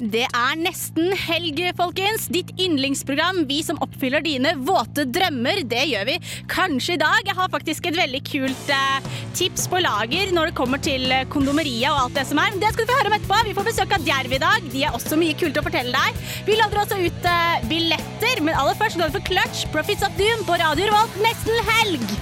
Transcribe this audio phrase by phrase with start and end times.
[0.00, 2.26] Det er nesten helg, folkens.
[2.32, 3.42] Ditt yndlingsprogram.
[3.50, 5.62] Vi som oppfyller dine våte drømmer.
[5.68, 6.16] Det gjør vi
[6.50, 7.20] kanskje i dag.
[7.26, 11.26] Jeg har faktisk et veldig kult eh, tips på lager når det kommer til eh,
[11.32, 12.56] kondomeriet og alt det som er.
[12.60, 13.42] Det skal du få høre om etterpå.
[13.50, 14.70] Vi får besøk av Djerv i dag.
[14.72, 16.24] De har også mye kult å fortelle deg.
[16.48, 20.16] Vi lader også ut eh, billetter, men aller først går vi for Clutch, Profits of
[20.20, 22.18] Doom på Radio Revolt nesten helg.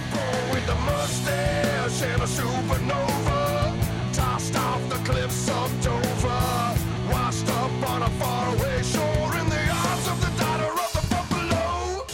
[7.11, 12.05] washed up on a faraway shore in the arms of the daughter of the buffalo.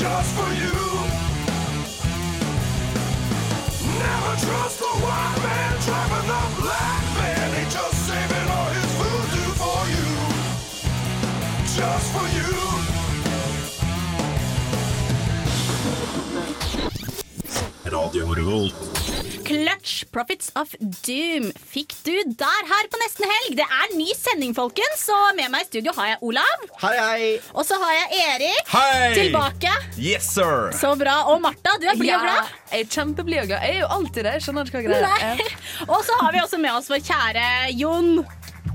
[0.00, 0.76] Just for you.
[4.04, 7.48] Never trust the white man driving the black man.
[7.56, 10.08] He just saving all his voodoo for you.
[11.76, 12.35] Just for you.
[19.46, 20.72] Clutch, Profits of
[21.06, 23.52] Doom fikk du der her på nesten helg.
[23.60, 25.04] Det er ny sending, folkens.
[25.14, 26.64] Og med meg i studio har jeg Olav.
[26.82, 27.28] Hei, hei.
[27.54, 29.12] Og så har jeg Erik Hei!
[29.14, 29.70] tilbake.
[30.02, 30.72] Yes, sir!
[30.74, 31.14] Så bra.
[31.30, 32.50] Og Martha, du er blid og glad.
[32.72, 33.62] jeg er kjempeblid og glad.
[33.68, 34.34] Jeg er jo alltid det.
[34.42, 35.54] Skjønner ikke hva greia er.
[35.92, 37.46] Og så har vi også med oss vår kjære
[37.78, 38.12] Jon.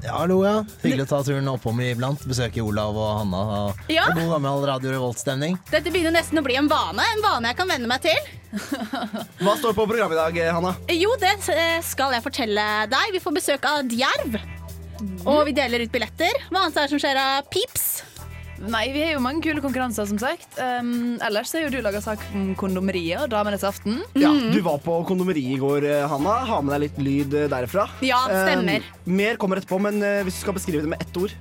[0.01, 0.63] Ja, hallo, ja.
[0.81, 2.23] Hyggelig å ta turen oppom iblant.
[2.25, 3.41] Besøke Olav og Hanna.
[3.69, 4.07] Og Ja.
[4.09, 5.59] og god gammel Radio Revolt-stemning.
[5.69, 7.03] Dette begynner nesten å bli en vane.
[7.15, 8.17] En vane jeg kan venne meg til.
[9.43, 10.73] Hva står på programmet i dag, Hanna?
[10.89, 13.13] Jo, det eh, skal jeg fortelle deg.
[13.13, 14.39] Vi får besøk av Djerv.
[15.25, 16.33] Og vi deler ut billetter.
[16.49, 17.90] Hva annet er det som skjer av Pips?
[18.61, 20.45] Nei, vi har jo mange kule konkurranser, som sagt.
[20.59, 24.01] Um, ellers har jo du laga sak om kondomeriet og Damenes aften.
[24.19, 26.37] Ja, Du var på kondomeriet i går, eh, Hanna.
[26.45, 27.87] Ha med deg litt lyd eh, derfra.
[28.05, 28.85] Ja, stemmer.
[29.05, 31.33] Um, mer kommer etterpå, men eh, hvis du skal beskrive det med ett ord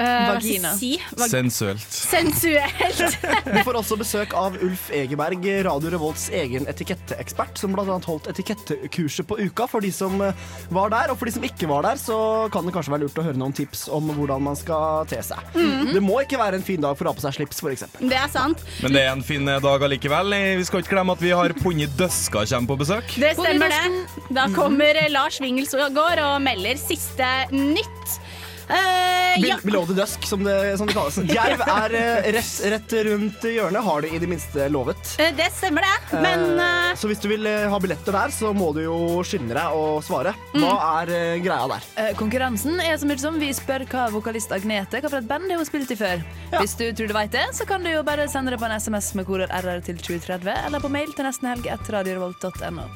[0.00, 0.72] Eh, Vagina.
[0.76, 0.94] Si?
[1.16, 1.84] Vag Sensuelt.
[1.92, 3.18] sensuelt.
[3.54, 7.84] Vi får også besøk av Ulf Egeberg, Radio Revolts egen etiketteekspert, som bl.a.
[8.06, 11.12] holdt etikettekurset på uka for de som eh, var der.
[11.12, 12.16] Og for de som ikke var der, så
[12.54, 15.42] kan det kanskje være lurt å høre noen tips om hvordan man skal te seg.
[15.52, 15.92] Mhm.
[15.98, 17.84] Det må ikke være en fin dag for å ha på seg slips, f.eks.
[18.00, 18.64] Det er sant.
[18.80, 20.32] Men det er en fin dag allikevel.
[20.60, 23.14] Vi skal ikke glemme at vi har Ponni Døska kommer på besøk.
[23.20, 24.26] Det stemmer, det.
[24.32, 28.20] Da kommer eh, Lars Wingelsgaard og melder siste nytt.
[28.70, 29.56] Eh, ja.
[29.62, 31.18] Below the dusk, som det, som det kalles.
[31.30, 35.14] Jerv er eh, rett, rett rundt hjørnet, har du i det minste lovet.
[35.18, 36.20] Uh, Det stemmer, det.
[36.22, 39.76] Men eh, Så hvis du vil ha billetter der, så må du jo skynde deg
[39.76, 40.34] å svare.
[40.54, 42.14] Hva er greia der?
[42.18, 45.60] Konkurransen er så mye som vi spør hva vokalist Agnete hva for et band har
[45.60, 46.22] hun spilt i før.
[46.58, 48.76] Hvis du tror du vet det, så kan du jo bare sende det på en
[48.78, 52.86] SMS med koder RR til 2030, eller på mail til nestenhelg etter radiorevolt.no.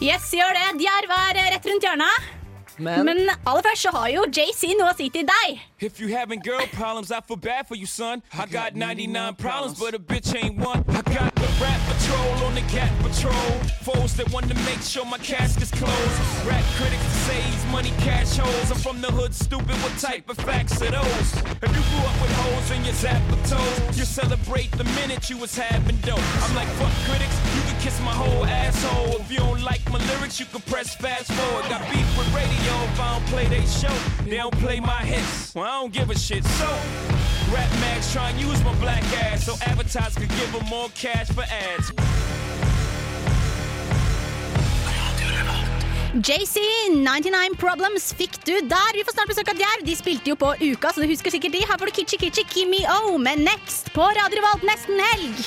[0.00, 0.68] yes, gjør det.
[0.84, 2.39] Djerv er rett rundt hjørnet.
[2.80, 5.60] Men, Men aller først så har jo JC noe å si til deg.
[5.80, 8.22] If you having girl problems, I feel bad for you, son.
[8.36, 10.84] I got 99 problems, but a bitch ain't one.
[10.88, 13.32] I got the rap patrol on the cat patrol.
[13.80, 16.20] Foes that want to make sure my casket's closed.
[16.46, 18.70] Rap critics say he's money cash holes.
[18.70, 19.74] I'm from the hood, stupid.
[19.80, 21.28] What type of facts are those?
[21.64, 25.38] If you grew up with holes in your zapper toes, you celebrate the minute you
[25.38, 26.20] was having dope.
[26.44, 29.16] I'm like, fuck critics, you can kiss my whole asshole.
[29.20, 31.64] If you don't like my lyrics, you can press fast forward.
[31.70, 33.96] Got beef with radio if I don't play they show.
[34.24, 35.54] They don't play my hits.
[35.54, 36.44] Well, I don't give a shit.
[36.58, 36.66] So,
[37.54, 41.28] Rap Max try and use my black ass so advertisers could give them more cash
[41.28, 41.92] for ads.
[46.26, 46.58] JC,
[46.90, 48.90] 99 Problems fikk du der.
[48.98, 49.86] Vi får snart besøk av Djerv.
[49.86, 51.62] De spilte jo på Uka, så du husker sikkert de.
[51.62, 55.46] Her får du Kitchi Kitchi Kimmy O med Next på Radio Revolt nesten helg.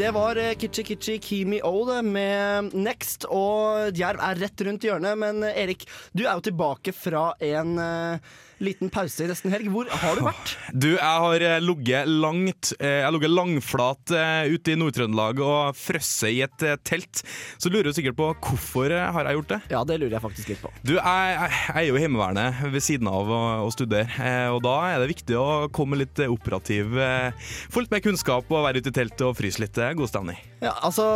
[0.00, 5.18] Det var eh, Kitchi Kitchi Kimi O med Next, og Djerv er rett rundt hjørnet.
[5.20, 5.84] Men eh, Erik,
[6.16, 8.30] du er jo tilbake fra en eh,
[8.64, 9.70] liten pause i nesten helg.
[9.72, 10.56] Hvor har du vært?
[10.80, 15.40] Du, jeg har eh, ligget langt eh, Jeg har ligget langflat eh, ute i Nord-Trøndelag
[15.42, 17.22] og frosset i et telt.
[17.60, 19.60] Så lurer du sikkert på hvorfor har jeg gjort det?
[19.72, 20.70] Ja, det lurer jeg faktisk litt på.
[20.86, 24.76] Du, jeg, jeg, er jo i Heimevernet ved siden av å, å studere, og da
[24.92, 26.94] er det viktig å komme litt operativ.
[27.72, 29.80] Få litt mer kunnskap og være ute i teltet og fryse litt.
[29.98, 30.38] God stemning.
[30.62, 31.06] Ja, altså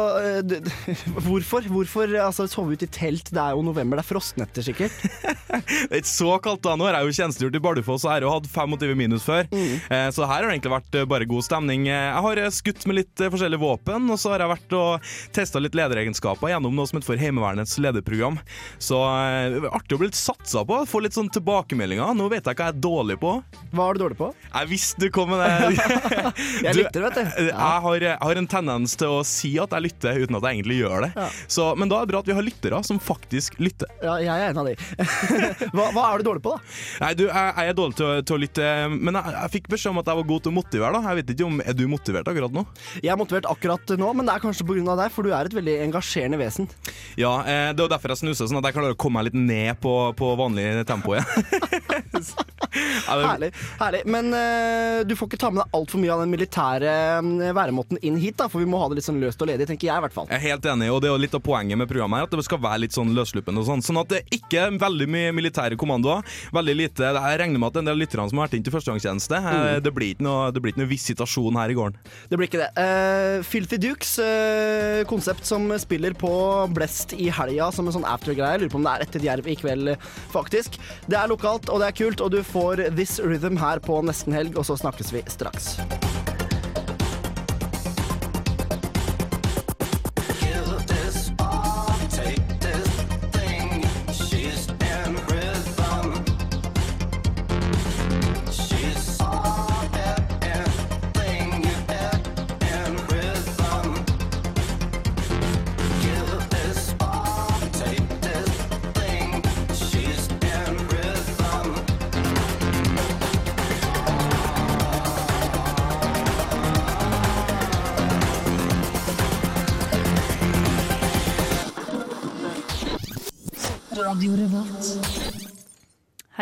[0.44, 0.56] du,
[1.26, 1.66] Hvorfor?
[1.70, 3.30] Hvorfor altså, sove ute i telt?
[3.34, 4.94] Det er jo november, det er frostnetter sikkert.
[5.54, 6.74] Det er ikke så kaldt da.
[6.74, 9.46] Nå har jeg jo tjenestegjort i Bardufoss og har hadde hatt 25 minus før.
[9.52, 11.86] Eh, Så her har det egentlig vært eh, bare god stemning.
[11.88, 15.60] Eh, Jeg har skutt med litt forskjellige våpen, og så har jeg vært og testa
[15.62, 18.38] litt lederegenskaper gjennom noe som heter for Heimevernets lederprogram.
[18.78, 22.14] Så eh, det er artig å bli litt satsa på, få litt sånn tilbakemeldinger.
[22.16, 23.34] Nå vet jeg hva jeg er dårlig på.
[23.74, 24.30] Hva er du dårlig på?
[24.54, 25.52] Jeg visste du kom med det.
[26.64, 27.22] Jeg lytter, vet du.
[27.48, 27.54] Ja.
[27.54, 30.58] Jeg har, jeg har en tendens til å si at jeg lytter uten at jeg
[30.58, 31.10] egentlig gjør det.
[31.16, 31.26] Ja.
[31.50, 33.90] Så, men da er det bra at vi har lyttere som faktisk lytter.
[34.04, 34.74] Ja, jeg er en av de.
[35.74, 36.74] hva, hva er du dårlig på, da?
[37.04, 39.70] Nei, du, jeg, jeg er dårlig til å, til å lytte, men jeg, jeg fikk
[39.74, 40.92] beskjed om at jeg var god til å motivere.
[40.94, 42.64] da Jeg vet ikke om, Er du motivert akkurat nå?
[43.00, 44.96] Jeg er motivert akkurat nå, men det er kanskje pga.
[45.00, 46.68] deg, for du er et veldig engasjerende vesen.
[47.20, 49.38] Ja, eh, Det er derfor jeg snuser, sånn at jeg klarer å komme meg litt
[49.38, 51.28] ned på, på vanlig tempo igjen.
[52.74, 53.50] Herlig.
[53.78, 54.02] herlig.
[54.10, 58.00] Men uh, du får ikke ta med deg altfor mye av den militære eh, væremåten
[58.02, 59.94] inn hit, da, for vi må ha det litt sånn løst og ledig, tenker jeg
[59.94, 60.28] i hvert fall.
[60.32, 62.34] Jeg er helt enig, og det er jo litt av poenget med programmet her, at
[62.34, 63.84] det skal være litt sånn løssluppende og sånn.
[63.84, 66.26] Sånn at det ikke er veldig mye militære kommandoer.
[66.54, 69.40] Veldig lite Jeg regner med at en del lytterne som har vært inn til førstegangstjeneste,
[69.44, 69.82] Mm.
[69.84, 71.96] det blir ikke noe, blir ikke noe visitasjon her i gården.
[72.30, 72.70] Det blir ikke det.
[72.78, 76.32] Uh, Filthy Dukes, uh, konsept som spiller på
[76.74, 78.58] Blest i helga som en sånn aftergreie.
[78.60, 79.96] Lurer på om det er etter Djerv i kveld, eh,
[80.32, 80.78] faktisk.
[81.08, 84.32] Det er lokalt, og det er kult, og du får This Rhythm her på nesten
[84.34, 85.76] helg, og så snakkes vi straks.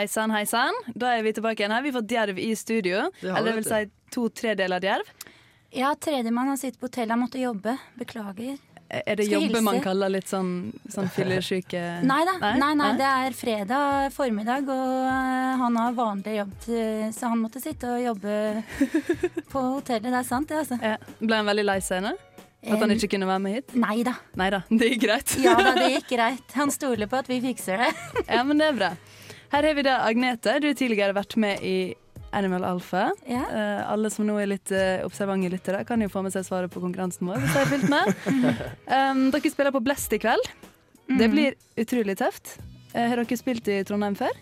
[0.02, 0.75] Hei sann, hei sann.
[0.99, 1.82] Da er vi tilbake igjen her.
[1.84, 3.04] Vi har fått Djerv i studio.
[3.20, 5.12] Det Eller det vil si to tredeler Djerv.
[5.78, 7.76] Ja, tredjemann har sittet på hotellet, han måtte jobbe.
[8.00, 8.56] Beklager.
[8.90, 13.37] Er det jobbe man kaller litt sånn, sånn fyllesyke Nei da, nei, nei, det er
[13.38, 18.34] fredag formiddag, og eh, han har vanlig jobb, til, så han måtte sitte og jobbe
[19.55, 20.10] på hotellet.
[20.10, 20.82] Det er sant, det, altså.
[20.82, 20.98] Ja.
[21.22, 22.16] Ble han veldig lei seg nå?
[22.62, 23.78] At han ikke kunne være med hit?
[23.78, 24.02] Nei.
[24.38, 25.38] Nei da, det gikk greit.
[25.46, 26.58] Ja da, det gikk greit.
[26.58, 27.94] Han stoler på at vi fikser det.
[28.26, 28.93] ja, men det er bra.
[29.52, 30.54] Her har vi da Agnete.
[30.62, 31.75] Du har tidligere vært med i
[32.32, 33.10] Animal Alpha.
[33.28, 33.43] Ja.
[33.52, 36.72] Uh, alle som nå er litt uh, observante lyttere, kan jo få med seg svaret
[36.72, 37.43] på konkurransen vår.
[37.43, 38.06] hvis de har fulgt med.
[38.93, 40.49] Um, dere spiller på Blest i kveld.
[41.12, 41.32] Det Mhm.
[41.34, 42.54] blir utrolig tøft.
[42.94, 44.32] Uh, har dere spilt i Trondheim før?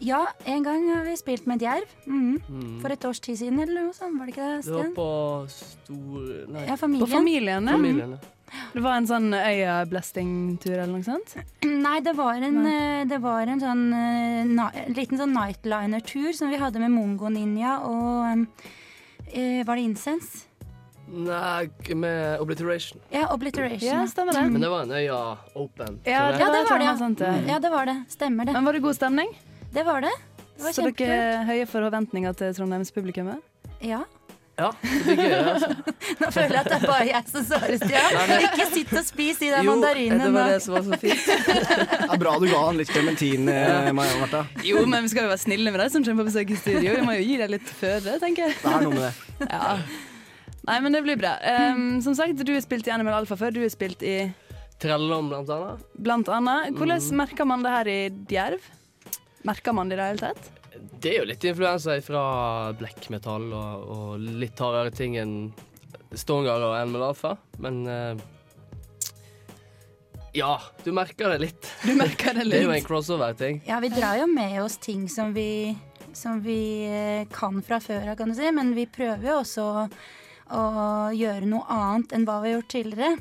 [0.00, 1.88] Ja, en gang har vi spilt med Djerv.
[2.06, 2.40] Mhm.
[2.48, 2.80] Mm.
[2.80, 5.08] For et års tid siden eller noe sånt, var det ikke det, Det var på
[5.52, 6.26] stor...
[6.54, 7.04] Nei, Ja, familien.
[7.04, 7.68] På familien,
[8.16, 8.18] ja.
[8.72, 11.36] Det var en sånn øya-blasting-tur eller noe sånt?
[11.64, 16.52] Nei, det var en, eh, det var en sånn eh, na liten sånn nightliner-tur som
[16.52, 18.46] vi hadde med Mongo Ninja og
[19.32, 20.44] eh, Var det Incense?
[21.08, 23.00] Nei, med Obliteration.
[23.10, 23.88] Ja, Obliteration.
[23.88, 24.42] Ja, stemmer det.
[24.52, 25.20] Men det var en øya
[25.54, 26.00] open.
[26.04, 26.40] Ja, det.
[26.40, 27.36] Ja, det var det, ja.
[27.48, 27.96] Ja, det var det.
[28.12, 28.52] Stemmer det.
[28.52, 29.32] Men var det god stemning?
[29.72, 30.12] Det var det.
[30.58, 33.40] Det var Så dere høye forventninger til Trondheims-publikummet?
[33.80, 34.02] Ja.
[34.58, 35.34] Ja, det blir gøy.
[35.52, 35.68] Altså.
[36.20, 38.32] Nå føler jeg at det er bare jeg som svarer, Stian.
[38.48, 41.28] Ikke sitt og spis de der Jo, mandarinene det var det som var så fint.
[42.08, 44.40] Det er bra du ga han litt klementin, eh, Maja Martha.
[44.66, 46.96] Jo, men vi skal jo være snille med de som kommer på besøk i studio.
[46.98, 48.58] Vi må jo gi deg litt føre, tenker jeg.
[48.64, 49.48] Det er noe med det.
[49.52, 49.78] Ja.
[50.68, 51.36] Nei, men det blir bra.
[51.70, 53.54] Um, som sagt, du har spilt i Animal Alfa før.
[53.54, 54.16] Du har spilt i
[54.82, 55.86] Trellom, blant annet.
[55.98, 56.74] blant annet.
[56.76, 57.16] Hvordan Mm.
[57.22, 58.00] merker man det her i
[58.30, 58.66] Djerv?
[59.48, 60.50] Merker man det i det hele tatt?
[60.98, 62.22] Det er jo litt influenser fra
[62.78, 65.36] black metal og, og litt hardere ting enn
[66.16, 68.20] Stongar og Animal Alpha, men uh,
[70.36, 70.54] Ja,
[70.84, 71.68] du merker det litt.
[71.84, 72.52] Du merker det litt.
[72.56, 73.60] Det er jo en crossover-ting.
[73.68, 75.76] Ja, vi drar jo med oss ting som vi,
[76.16, 78.48] som vi eh, kan fra før av, kan du si.
[78.54, 79.84] Men vi prøver jo også å,
[80.54, 80.64] å
[81.16, 83.16] gjøre noe annet enn hva vi har gjort tidligere.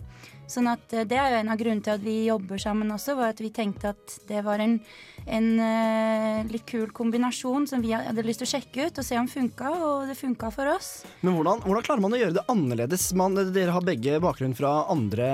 [0.52, 3.18] Sånn at eh, Det er jo en av grunnene til at vi jobber sammen også,
[3.20, 4.80] var at vi tenkte at det var en,
[5.28, 9.18] en uh, litt kul kombinasjon som vi hadde lyst til å sjekke ut og se
[9.20, 10.90] om funka, og det funka for oss.
[11.22, 13.10] Men hvordan, hvordan klarer man å gjøre det annerledes?
[13.20, 15.30] Man, dere har begge bakgrunn fra andre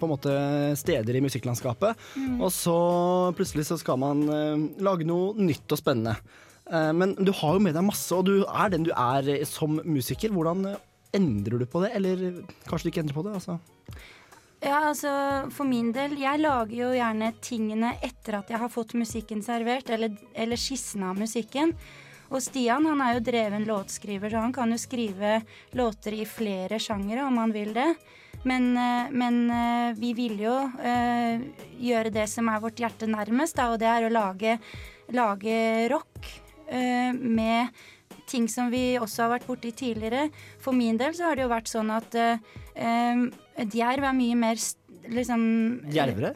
[0.00, 0.36] måte,
[0.78, 2.06] steder i musikklandskapet.
[2.20, 2.38] Mm.
[2.42, 2.78] Og så
[3.38, 6.16] plutselig så skal man uh, lage noe nytt og spennende.
[6.68, 9.80] Uh, men du har jo med deg masse, og du er den du er som
[9.84, 10.34] musiker.
[10.34, 10.74] Hvordan
[11.16, 11.92] endrer du på det?
[11.96, 13.38] Eller kanskje du ikke endrer på det?
[13.40, 13.58] Altså.
[14.62, 15.10] Ja, altså
[15.50, 19.90] For min del, jeg lager jo gjerne tingene etter at jeg har fått musikken servert,
[19.90, 21.74] eller, eller skissen av musikken.
[22.32, 25.40] Og Stian han er jo dreven låtskriver, så han kan jo skrive
[25.76, 27.88] låter i flere sjangere om han vil det.
[28.46, 31.42] Men, eh, men eh, vi vil jo eh,
[31.82, 34.56] gjøre det som er vårt hjerte nærmest, da, og det er å lage,
[35.12, 35.58] lage
[35.92, 36.32] rock
[36.70, 37.74] eh, med
[38.30, 40.28] ting som vi også har vært borti tidligere.
[40.62, 42.14] For min del så har det jo vært sånn at
[43.56, 44.62] Djerv er mye mer
[45.10, 45.42] liksom
[45.92, 46.34] Djervere?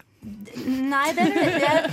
[0.67, 1.85] Nei, det, det, er,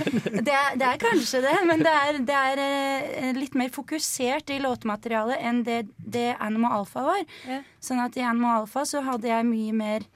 [0.42, 4.50] det, er, det er kanskje det, men det er, det er eh, litt mer fokusert
[4.50, 7.22] i låtmaterialet enn det, det Animal Alpha var.
[7.84, 10.06] Sånn at i Animal Alpha så hadde jeg mye mer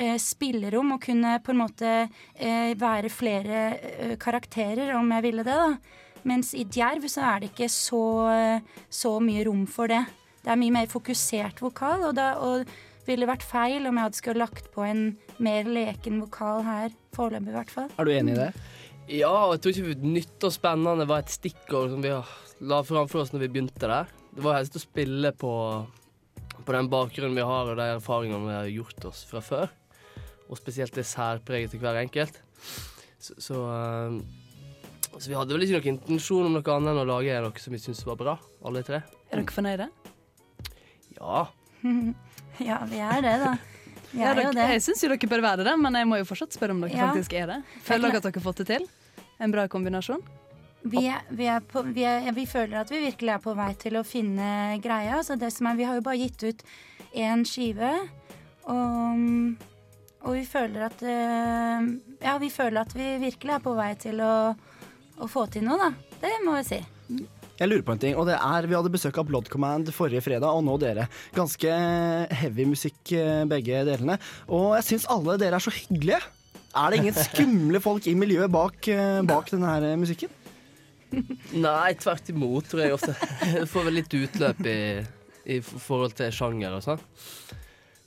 [0.00, 5.44] eh, spillerom og kunne på en måte eh, være flere eh, karakterer om jeg ville
[5.44, 5.58] det.
[5.60, 6.24] da.
[6.28, 8.04] Mens i Djerv så er det ikke så,
[8.90, 10.02] så mye rom for det.
[10.40, 12.64] Det er mye mer fokusert vokal, og, da, og
[13.08, 15.02] ville vært feil om jeg hadde skulle lagt på en
[15.42, 16.92] mer leken vokal her.
[17.16, 17.88] Foreløpig, i hvert fall.
[17.96, 18.50] Er du enig i det?
[19.08, 22.12] Ja, og jeg tror ikke nytt og spennende var et stikkord som vi
[22.68, 24.10] la framfor oss når vi begynte der.
[24.36, 25.52] Det var helst å spille på,
[26.58, 29.72] på den bakgrunnen vi har og de erfaringene vi har gjort oss fra før.
[30.48, 32.36] Og spesielt det særpreget til hver enkelt.
[33.18, 37.08] Så, så, eh, så vi hadde vel ikke noen intensjon om noe annet enn å
[37.08, 38.36] lage noe som vi syntes var bra,
[38.68, 39.02] alle tre.
[39.32, 39.88] Er dere fornøyde?
[41.18, 41.46] Ja.
[42.64, 43.52] ja, vi er det, da.
[44.12, 44.66] Vi Ja, er jo det.
[44.72, 46.96] jeg syns jo dere bør være det, men jeg må jo fortsatt spørre om dere
[46.96, 47.08] Ja.
[47.12, 47.58] faktisk er det.
[47.84, 48.86] Føler dere at dere har fått det til?
[49.38, 50.22] En bra kombinasjon?
[50.88, 53.72] Vi, er, vi, er på, vi, er, vi føler at vi virkelig er på vei
[53.82, 55.18] til å finne greia.
[55.26, 56.62] Så det som er, vi har jo bare gitt ut
[57.18, 57.90] én skive,
[58.68, 59.24] og,
[60.22, 61.88] og vi føler at eh,
[62.24, 64.32] Ja, vi føler at vi virkelig er på vei til å,
[65.18, 65.90] å få til noe, da.
[66.22, 66.80] Det må vi si.
[67.58, 70.22] Jeg lurer på en ting, og det er Vi hadde besøk av Blood Command forrige
[70.22, 71.08] fredag, og nå dere.
[71.34, 71.72] Ganske
[72.40, 74.18] heavy musikk, eh, begge delene.
[74.46, 76.22] Og jeg syns alle dere er så hyggelige.
[76.78, 80.30] Er det ingen skumle folk i miljøet bak, eh, bak denne her musikken?
[81.66, 83.14] Nei, tvert imot, tror jeg ofte.
[83.72, 84.78] Får vel litt utløp i,
[85.48, 87.02] i forhold til sjanger og sånn.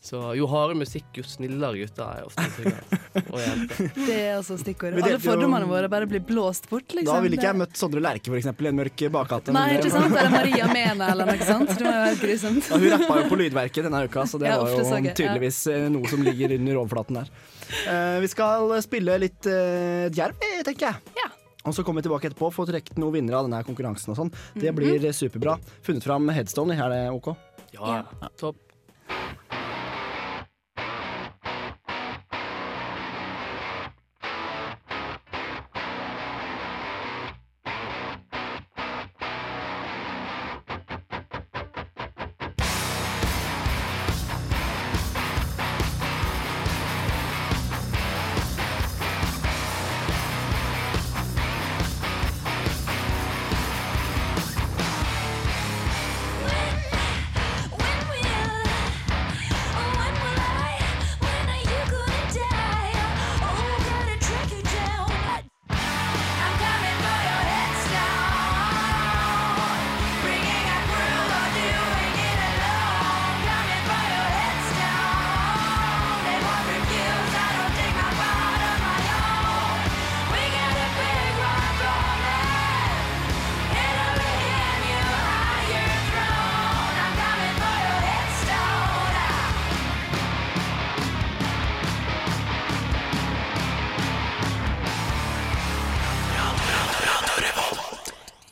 [0.02, 2.42] Så jo hardere musikk, jo snillere gutter er ofte.
[2.42, 3.92] jenter.
[4.08, 4.98] Det er altså stikkordet.
[4.98, 7.12] Alle fordommene våre bare blir blåst bort, liksom.
[7.12, 9.54] Da ville ikke jeg møtt Sondre Lerche eksempel, i en mørk bakgate.
[9.54, 10.10] Nei, ikke sant?
[10.10, 11.76] Eller Maria Mena eller noe sånt.
[11.78, 12.70] Det må jo være grusomt.
[12.72, 15.14] Ja, hun rappa jo på Lydverket denne uka, så det Ja, var jo ja.
[15.22, 17.30] tydeligvis eh, noe som ligger under overflaten der.
[17.86, 21.16] Uh, vi skal spille litt uh, djerv, eh, tenker jeg.
[21.22, 21.30] Ja.
[21.70, 24.16] Og så kommer vi tilbake etterpå for å trekke noen vinnere av denne konkurransen.
[24.16, 24.34] og sånn.
[24.58, 24.82] Det Mhm.
[24.82, 25.60] blir superbra.
[25.86, 27.36] Funnet fram headstone, er det OK?
[27.78, 28.02] Ja,
[28.42, 28.58] topp.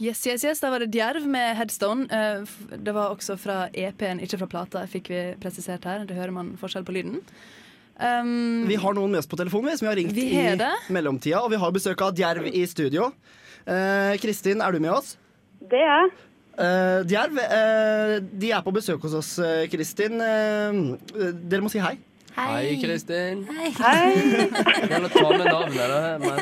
[0.09, 2.07] Yes, yes, yes, Da var det Djerv med Headstone.
[2.09, 6.05] Eh, Det var også fra EP-en, ikke fra plata, fikk vi presisert her.
[6.09, 7.19] Det hører man forskjell på lyden.
[7.99, 10.55] Um, Vi har noen med oss på telefonen vi, som vi har ringt Vi har
[10.57, 10.71] det.
[10.89, 13.11] i mellomtida, og vi har besøk av Djerv i studio.
[13.67, 15.17] Uh, Kristin, er du med oss?
[15.59, 16.11] Det er jeg.
[16.59, 19.33] Uh, Djerv, uh, de er på besøk hos oss,
[19.69, 20.17] Kristin.
[20.17, 21.97] Dere må si hei.
[22.39, 23.41] Hei, Kristin.
[23.49, 24.13] Hei.
[24.87, 25.87] Gjerne ta med navnet.
[25.89, 26.17] da.
[26.19, 26.39] Men-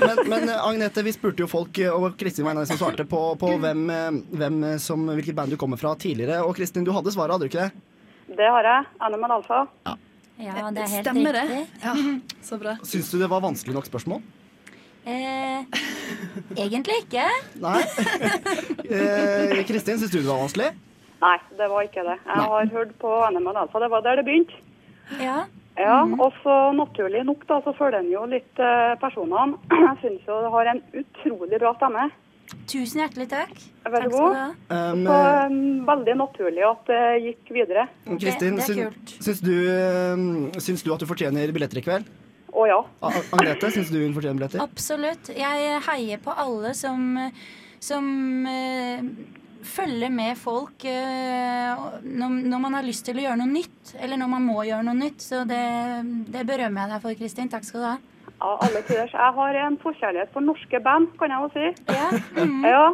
[0.00, 2.78] Men, men Agnete, vi spurte jo folk, eh, og Kristin var en av de som
[2.80, 6.42] svarte på, på hvem, eh, hvem eh, som, hvilket band du kommer fra tidligere.
[6.44, 8.36] Og Kristin, du hadde svaret, hadde du ikke det?
[8.36, 8.86] Det har jeg.
[9.00, 9.62] Animal Alfa.
[9.86, 11.44] Ja, det er helt Stemmer det?
[11.48, 11.66] riktig.
[11.84, 11.94] Ja,
[12.48, 12.76] så bra.
[12.84, 14.22] Syns du det var vanskelig nok spørsmål?
[15.06, 15.64] Eh,
[16.64, 17.28] egentlig ikke.
[17.64, 17.80] Nei.
[18.84, 20.66] Eh, Kristin, syns du det var vanskelig?
[21.22, 22.16] Nei, det var ikke det.
[22.26, 23.80] Jeg har hørt på Animal Alpha.
[23.80, 24.58] Det var der det begynte.
[25.20, 25.44] Ja.
[25.78, 29.56] Ja, Og så naturlig nok da, så følger den jo litt eh, personene.
[29.74, 32.04] Jeg syns jo det har en utrolig bra stemme.
[32.70, 33.54] Tusen hjertelig takk.
[33.88, 34.36] Vær skal god.
[34.70, 35.16] Um, Så
[35.48, 35.56] um,
[35.88, 37.86] veldig naturlig at det gikk videre.
[38.06, 39.14] Kristin, det er syn- kult.
[39.26, 42.06] syns du, eh, syns du at du fortjener billetter i kveld?
[42.54, 42.78] Å ja.
[43.02, 44.62] A- Agnete, syns du hun fortjener billetter?
[44.62, 45.32] Absolutt.
[45.34, 47.16] Jeg heier på alle som,
[47.82, 48.06] som
[48.46, 49.02] eh,
[49.66, 54.32] følger med folk eh, når, man har lyst til å gjøre noe nytt, eller når
[54.36, 55.24] man må gjøre noe nytt.
[55.24, 55.62] Så det,
[56.32, 57.50] det berømmer jeg deg for, Kristin.
[57.52, 57.96] Takk skal du ha.
[58.34, 59.12] Ja, alle tiders.
[59.14, 61.68] Jeg har en forkjærlighet for norske band, kan jeg jo si.
[61.94, 62.08] Ja.
[62.74, 62.86] Ja,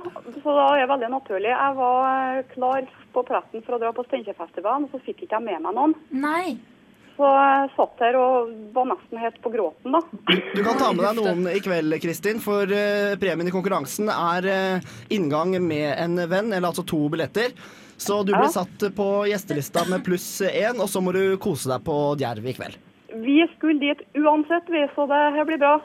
[0.42, 1.50] så da er det veldig naturlig.
[1.50, 5.46] Jeg var klar på pletten for å dra på Steinkjerfestivalen, og så fikk ikke jeg
[5.48, 5.96] med meg noen.
[6.12, 6.58] Nei.
[7.20, 10.00] Så jeg satt her og var nesten helt på gråten, da.
[10.54, 14.46] Du kan ta med deg noen i kveld, Kristin, for eh, premien i konkurransen er
[14.48, 17.52] eh, inngang med en venn, eller altså to billetter.
[18.00, 18.54] Så du blir Ja.
[18.62, 22.54] satt på gjestelista med pluss én, og så må du kose deg på Djerv i
[22.56, 22.78] kveld.
[23.20, 25.74] Vi skulle dit uansett, vi, så det her blir bra.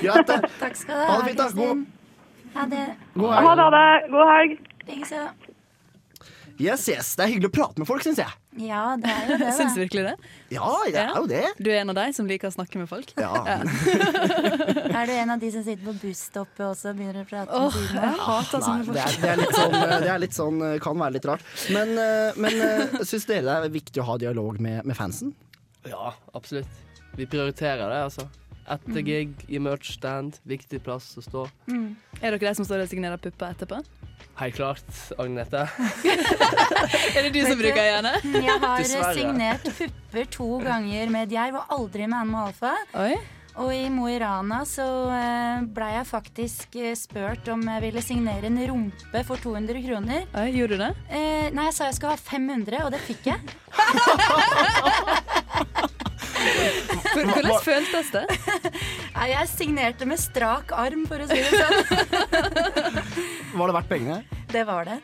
[0.00, 0.40] Greit, det.
[0.62, 1.48] Takk skal du Ha ha, det fint, da.
[1.58, 1.84] God-.
[2.54, 2.84] Ha det.
[3.18, 3.56] God Ha helg.
[3.56, 3.64] det.
[3.64, 4.12] ha det.
[4.14, 4.56] God helg.
[6.60, 7.08] Yes, yes.
[7.18, 8.30] Det er hyggelig å prate med folk, syns jeg.
[8.62, 10.12] Ja, det er jo det, Syns du virkelig det?
[10.54, 11.40] Ja, det er jo det.
[11.58, 13.10] Du er en av de som liker å snakke med folk?
[13.18, 13.32] Ja.
[14.94, 17.64] Er du en av de som sitter på busstoppet også og begynner å prate med
[17.64, 19.24] med siden jeg hater Nei, sånne det er, folk.
[19.24, 21.44] det er litt sånn, det er litt sånn kan være litt rart.
[21.74, 25.34] Men, eh, men eh, syns dere det er viktig å ha dialog med, med fansen?
[25.90, 26.70] Ja, absolutt.
[27.18, 28.28] Vi prioriterer det, altså.
[28.64, 29.04] Etter Mm.
[29.04, 31.42] gig, i merch-stand, viktig plass å stå.
[31.68, 31.90] Mm.
[32.22, 33.82] Er dere de som står og signerer pupper etterpå?
[34.34, 34.82] Helt klart,
[35.18, 35.68] Agnete.
[37.14, 38.12] Er det du som bruker øynene?
[38.34, 39.12] Jeg har Dessverre.
[39.14, 42.72] signert pupper to ganger med Djerv, og aldri med Animal Alfa.
[42.98, 43.14] Oi.
[43.62, 44.82] Og i Mo i Rana så
[45.14, 50.26] eh, blei jeg faktisk eh, spurt om jeg ville signere en rumpe for 200 kroner.
[50.34, 50.90] Oi, gjorde du det?
[51.14, 53.38] Eh, nei, jeg sa jeg skulle ha 500, og det fikk jeg.
[57.14, 58.24] Hvordan føltes det?
[59.34, 61.78] Jeg signerte med strak arm, for å si det sånn.
[63.58, 64.20] Var det verdt pengene?
[64.50, 64.98] Det var det.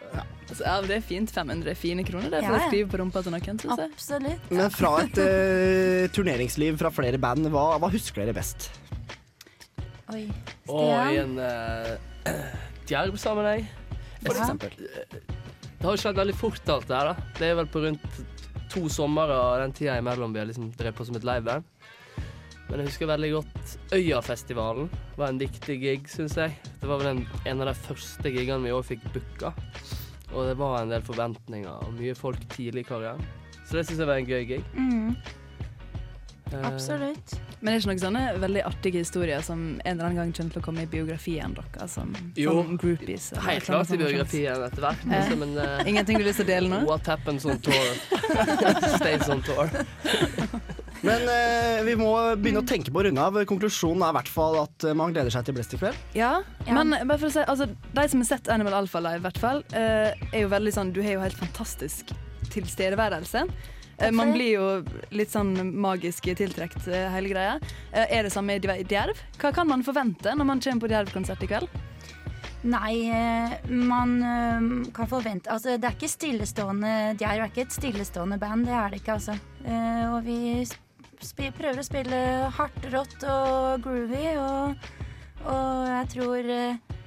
[0.50, 1.31] Altså, ja, det er fint.
[1.31, 3.61] 500 fine kroner det er for Ja, å skrive på rumpa til noen.
[3.62, 3.92] Synes jeg.
[3.94, 4.48] Absolutt.
[4.50, 8.70] Men fra et uh, turneringsliv fra flere band, hva, hva husker dere best?
[10.11, 10.24] Oi.
[10.66, 11.37] Og i Stian?
[11.38, 12.35] en uh,
[12.90, 13.68] djerv-sammenheng.
[14.24, 14.74] For eksempel.
[15.81, 17.12] Det har jo skjedd veldig fort, alt det her.
[17.14, 17.31] da.
[17.38, 18.20] Det er vel på rundt
[18.70, 21.66] to somre og den tida imellom vi har liksom drevet på som et liveband.
[22.70, 26.54] Men jeg husker veldig godt Øyafestivalen var en viktig gig, syns jeg.
[26.78, 29.50] Det var vel en, en av de første gigene vi òg fikk booka.
[30.30, 33.24] Og det var en del forventninger og mye folk tidlig i karrieren.
[33.66, 34.62] Så det syns jeg var en gøy gig.
[34.78, 35.16] Mm,
[36.65, 37.35] absolutt.
[37.61, 40.55] Men det er ikke noen sånne veldig artige historier som en eller annen gang kommer
[40.55, 41.95] til å komme i biografien deres?
[41.95, 42.57] Som, Jo.
[42.63, 43.31] som groupies?
[43.33, 45.05] eller Helt klart i biografien etter hvert.
[45.07, 45.15] Eh.
[45.15, 46.83] Liksom, men eh, Ingenting du har lyst til å dele nå?
[46.89, 47.91] What happens on tour?
[48.99, 49.71] Stays on tour.
[51.01, 53.39] Men eh, vi må begynne å tenke på å runde av.
[53.49, 55.97] Konklusjonen er i hvert fall at eh, man gleder seg til Blest i kveld.
[56.17, 56.33] Ja,
[56.69, 59.41] men bare for å si, altså, de som har sett Animal Alpha live, i hvert
[59.41, 62.13] fall, eh, er jo veldig sånn Du har jo helt fantastisk
[62.53, 63.47] tilstedeværelse.
[64.01, 64.67] Eh, man blir jo
[65.13, 67.55] litt sånn magisk tiltrukket, eh, hele greia.
[67.93, 69.19] Eh, er det samme i Djerv?
[69.39, 71.69] Hva kan man forvente når man kommer på Djerv-konsert i kveld?
[72.63, 73.09] Nei,
[73.73, 78.75] man kan forvente Altså, det er ikke stillestående Djerv er ikke et stillestående band, det
[78.77, 79.39] er det ikke, altså.
[80.13, 82.19] Og vi prøver å spille
[82.53, 84.91] hardt, rått og groovy, og,
[85.47, 86.53] og jeg tror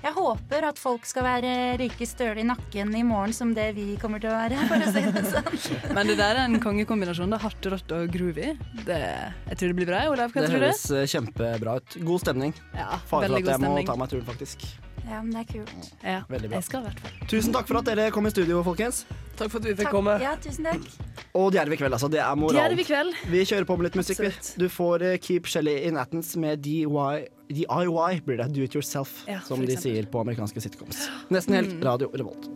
[0.03, 3.93] Jeg håper at folk skal være like støle i nakken i morgen som det vi
[4.01, 5.93] kommer til å være, for å si det sånn.
[5.95, 7.31] Men det der er en kongekombinasjon.
[7.31, 8.49] Det er Hardt, rått og groovy.
[8.83, 8.97] Det,
[9.47, 10.01] jeg tror det blir bra.
[10.11, 10.65] Olav, hva Det tror du?
[10.67, 11.95] høres eh, kjempebra ut.
[12.03, 12.51] God stemning.
[12.75, 13.87] Ja, Fare for at jeg må stemning.
[13.87, 14.67] ta meg turen, faktisk.
[15.03, 15.87] Ja, men det er kult.
[16.03, 16.59] Ja, Veldig bra.
[16.59, 17.15] jeg skal i hvert fall.
[17.31, 19.01] Tusen takk for at dere kom i studio, folkens.
[19.39, 19.95] Takk for at vi fikk Takk.
[19.97, 20.13] komme.
[20.23, 20.85] Ja, tusen takk.
[21.35, 22.07] Og Djerv i kveld, altså.
[22.11, 22.83] Det er moralen.
[22.87, 23.15] kveld.
[23.31, 24.19] Vi kjører på med litt musikk.
[24.27, 24.51] Absolutt.
[24.61, 28.49] Du får eh, Keep Shelly in Athens med DIY, DIY blir det.
[28.55, 31.07] Do it yourself, Ja, som de sier på amerikanske sitcoms.
[31.33, 31.81] Nesten helt Mm.
[31.83, 32.49] Radio Revolt.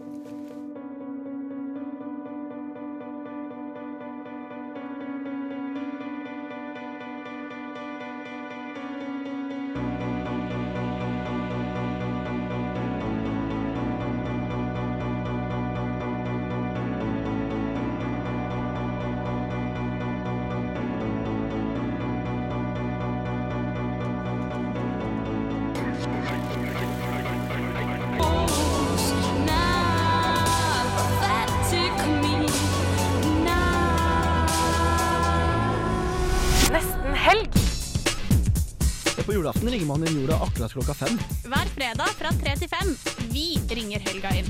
[40.57, 41.19] Akkurat klokka fem.
[41.45, 42.93] Hver fredag fra tre til fem.
[43.33, 44.47] Vi ringer helga inn.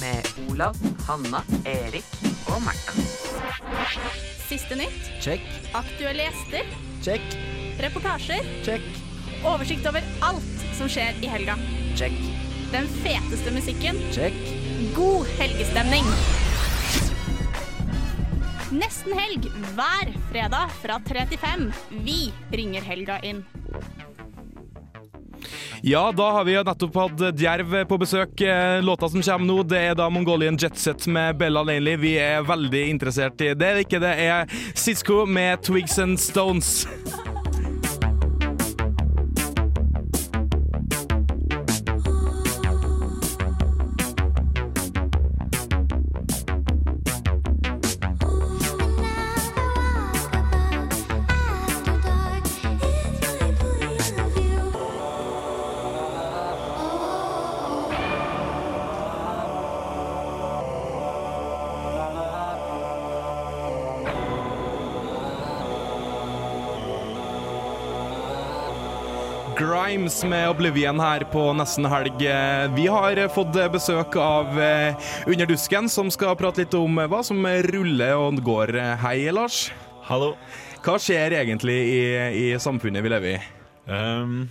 [0.00, 0.76] Med Olav,
[1.08, 2.04] Hanna, Erik
[2.48, 2.94] og Martha.
[4.48, 5.10] Siste nytt.
[5.20, 5.42] Check,
[5.76, 6.70] Aktuelle gjester.
[7.04, 7.22] check,
[7.82, 8.46] Reportasjer.
[8.64, 8.82] check,
[9.46, 11.56] Oversikt over alt som skjer i helga.
[11.96, 12.12] check,
[12.72, 13.96] Den feteste musikken.
[14.12, 14.34] check.
[14.94, 16.04] God helgestemning.
[18.70, 21.72] Nesten helg hver fredag fra 3 til 5.
[22.04, 23.44] Vi ringer helga inn.
[25.88, 28.42] Ja, da har vi jo nettopp hatt Djerv på besøk.
[28.44, 31.94] Eh, Låta som kommer nå, det er da Mongolian Jetset med Bella Lanely.
[31.96, 33.70] Vi er veldig interessert i det.
[33.86, 36.84] Ikke det er Sisko med Twigs and Stones.
[70.18, 72.24] Grimes med Oblivion her på nesten helg.
[72.26, 74.50] Eh, Vi har fått besøk av
[75.26, 78.72] Underdusken, som skal prate litt om hva som ruller og går.
[78.98, 79.70] Hei, Lars.
[80.08, 80.32] Hallo.
[80.82, 82.02] Hva skjer egentlig i,
[82.34, 83.38] i samfunnet vi lever i?
[83.86, 84.48] Um,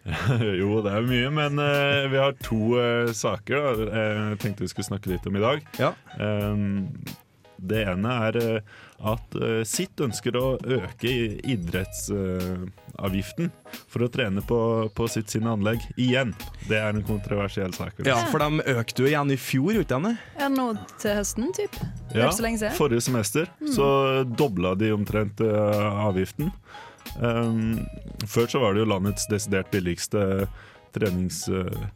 [0.62, 4.64] jo, det er mye, men uh, vi har to uh, saker da, eh, jeg tenkte
[4.64, 5.66] vi skulle snakke litt om i dag.
[5.82, 5.92] Ja.
[6.16, 6.88] Um,
[7.62, 11.10] det ene er eh, at uh, Sitt ønsker å øke
[11.42, 12.70] idrettsavgiften
[13.02, 13.50] idrettsavgiften
[13.88, 14.58] for å trene på,
[14.94, 16.34] på sitt sine anlegg igjen.
[16.68, 18.00] Det er en kontroversiell sak.
[18.06, 19.72] Ja, for de økte jo igjen i fjor,
[20.08, 20.14] det?
[20.38, 21.76] Ja, nå til høsten, typ.
[22.14, 22.76] Ja, så lenge siden.
[22.78, 23.72] forrige semester Mm.
[23.74, 23.86] så
[24.26, 26.52] dobla de omtrent uh, avgiften.
[27.20, 27.82] Um,
[28.26, 30.46] før så var det jo landets desidert billigste
[30.92, 31.48] trenings...
[31.48, 31.90] eh,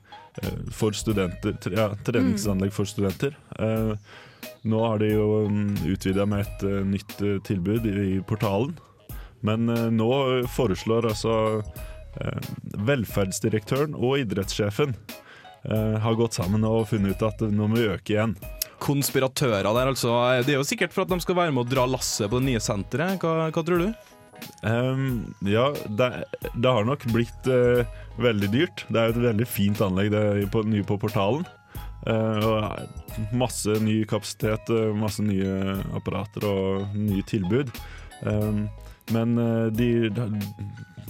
[0.77, 3.37] for studenter, ja, treningsanlegg for studenter.
[3.59, 3.95] Eh,
[4.66, 8.74] nå har de jo um, utvida med et eh, nytt eh, tilbud i, portalen.
[9.46, 10.11] Men eh, nå
[10.52, 11.37] foreslår altså
[12.20, 12.50] eh,
[12.88, 18.16] velferdsdirektøren og idrettssjefen eh, har gått sammen og funnet ut at nå må vi øke
[18.16, 18.37] igjen.
[18.83, 20.12] Konspiratører der, altså.
[20.44, 22.50] Det er jo sikkert for at de skal være med å dra lasset på det
[22.50, 23.22] nye senteret.
[23.22, 24.12] Hva, hva tror du?
[24.62, 26.11] Um, ja, det,
[26.52, 27.87] det har nok blitt uh,
[28.20, 28.85] veldig dyrt.
[28.92, 31.46] Det er jo et veldig fint anlegg det på, nye på portalen.
[32.07, 37.73] Eh, og masse ny kapasitet, eh, masse nye apparater og nye tilbud.
[38.27, 38.66] Ehm,
[39.14, 39.37] men
[39.77, 40.25] de de,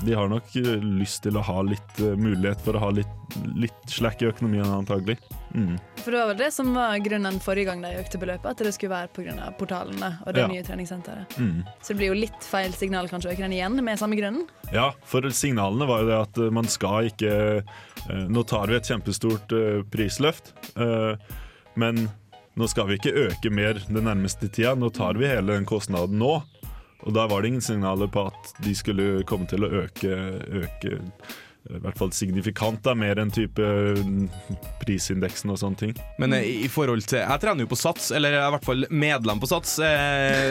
[0.05, 3.37] de har nok eh, lyst til å ha litt eh, mulighet for å ha litt,
[3.57, 5.17] litt slack i økonomien, antagelig.
[5.55, 5.79] Mm.
[6.03, 8.75] For det var vel det som var grunnen forrige gang de økte beløpet, at det
[8.77, 9.47] skulle være pga.
[9.57, 10.49] portalene og det Ja.
[10.53, 11.39] nye treningssenteret.
[11.41, 11.65] Mm.
[11.81, 14.45] Så det blir jo litt feil signal kanskje å øke den igjen, med samme grunnen.
[14.73, 17.65] Ja, for signalene var jo det at eh, man skal ikke
[18.07, 19.51] Nå tar vi et kjempestort
[19.91, 20.53] prisløft,
[21.75, 22.05] men
[22.57, 24.77] nå skal vi ikke øke mer den nærmeste tida.
[24.79, 26.37] Nå tar vi hele den kostnaden nå.
[27.07, 30.14] Og da var det ingen signaler på at de skulle komme til å øke,
[30.62, 30.99] øke
[31.66, 34.29] i hvert fall signifikant, da, mer enn type mm,
[34.83, 35.95] prisindeksen og sånne ting.
[36.23, 38.69] Men eh, i forhold til Jeg trener jo på Sats, eller jeg er i hvert
[38.69, 39.77] fall medlem på Sats.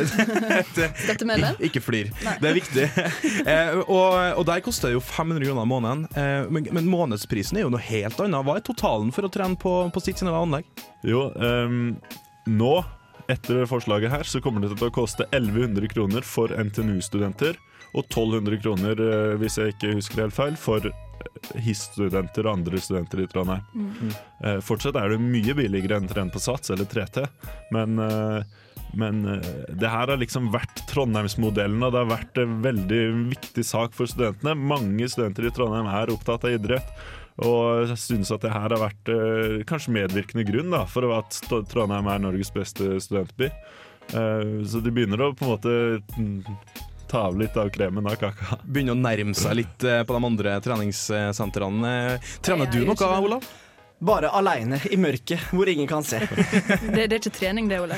[1.09, 1.55] Dette medlem?
[1.63, 2.11] Ikke flir.
[2.25, 2.35] Nei.
[2.41, 2.89] Det er viktig.
[3.45, 6.05] Eh, og, og der koster det jo 500 kroner måneden.
[6.17, 8.45] Eh, men, men månedsprisen er jo noe helt annet.
[8.47, 10.65] Hva er totalen for å trene på, på sitt sine anlegg?
[11.05, 11.93] Jo, um,
[12.49, 12.71] nå,
[13.31, 17.57] etter forslaget her, så kommer det til å koste 1100 kroner for NTNU-studenter,
[17.95, 22.81] og 1200 kroner, eh, hvis jeg ikke husker helt feil, for eh, HIS-studenter og andre
[22.83, 23.65] studenter i Trondheim.
[23.73, 24.13] Mm.
[24.43, 27.25] Eh, fortsatt er det mye billigere enn Tren på Sats eller 3T,
[27.75, 28.41] men, eh,
[28.99, 33.03] men eh, det her har liksom vært Trondheimsmodellen, og det har vært en veldig
[33.35, 34.57] viktig sak for studentene.
[34.59, 36.97] Mange studenter i Trondheim er opptatt av idrett.
[37.43, 41.35] Og jeg synes at det her har vært eh, kanskje medvirkende grunn da, for at
[41.71, 43.49] Trondheim er Norges beste studentby.
[44.15, 45.73] Eh, så de begynner å på en måte
[46.15, 46.55] mm,
[47.11, 48.61] ta av litt av kremen av kaka.
[48.63, 51.93] Begynner å nærme seg litt eh, på de andre treningssentrene.
[52.15, 53.11] Eh, Trener du noe.
[53.19, 53.51] Olav?
[53.99, 56.19] Bare aleine i mørket, hvor ingen kan se.
[56.95, 57.95] Det, det er ikke trening, det, Ole.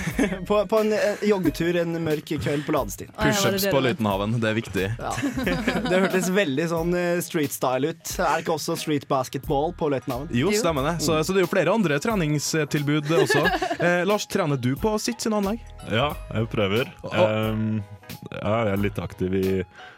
[0.48, 3.10] På, på en eh, joggetur en mørk kveld på ladestien.
[3.18, 3.82] Pushups på?
[3.82, 4.86] Løitenhaven, det er viktig.
[5.00, 5.14] Ja.
[5.88, 8.14] Det hørtes veldig sånn eh, street style ut.
[8.20, 10.30] Er det ikke også street basketball på Løitenhaven?
[10.38, 10.96] Jo, stemmer det.
[11.06, 13.46] Så, så det er jo flere andre treningstilbud også.
[13.78, 15.62] Eh, Lars, trener du på sitt sine anlegg?
[15.94, 16.90] Ja, jeg prøver.
[17.06, 17.97] Um, ja,
[18.32, 19.48] jeg er litt aktiv i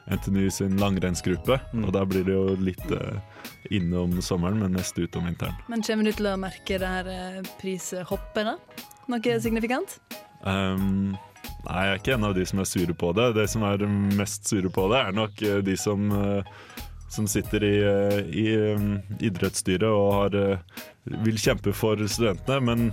[0.09, 3.19] NTNU sin langrennsgruppe, og da blir det jo litt uh,
[3.69, 5.57] inne om sommeren, men mest ut om vinteren.
[5.71, 8.85] Men kommer du til å merke det her eh, prishoppet, da?
[9.09, 9.97] Noe signifikant?
[10.45, 11.15] Um,
[11.65, 13.31] nei, jeg er ikke en av de som er sure på det.
[13.37, 13.85] Det som er
[14.17, 18.47] mest sure på det, er nok eh, de som, eh, som sitter i, eh, i
[18.77, 20.83] um, idrettsstyret og har, eh,
[21.25, 22.89] vil kjempe for studentene, men,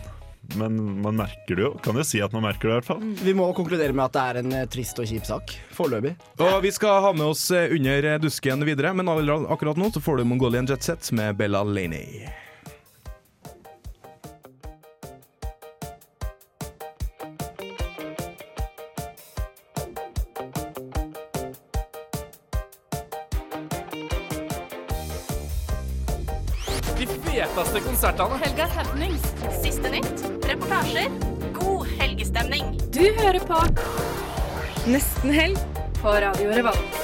[0.55, 1.73] men man merker det jo.
[1.83, 3.03] Kan jo si at man merker det, i hvert fall.
[3.23, 5.57] Vi må konkludere med at det er en eh, trist og kjip sak.
[5.77, 6.17] Foreløpig.
[6.39, 10.03] Og vi skal ha med oss eh, under eh, dusken videre, men akkurat nå så
[10.03, 12.27] får du Mongolian Jetset med Bella Laney.
[26.97, 28.39] De feteste konsertene.
[28.45, 29.27] Helgas happenings.
[29.63, 30.16] Siste nytt.
[30.77, 31.11] Reportasjer.
[31.55, 32.81] God helgestemning.
[32.93, 33.61] Du hører på
[34.87, 35.59] Nesten helg
[36.03, 36.96] på Radio Revolt.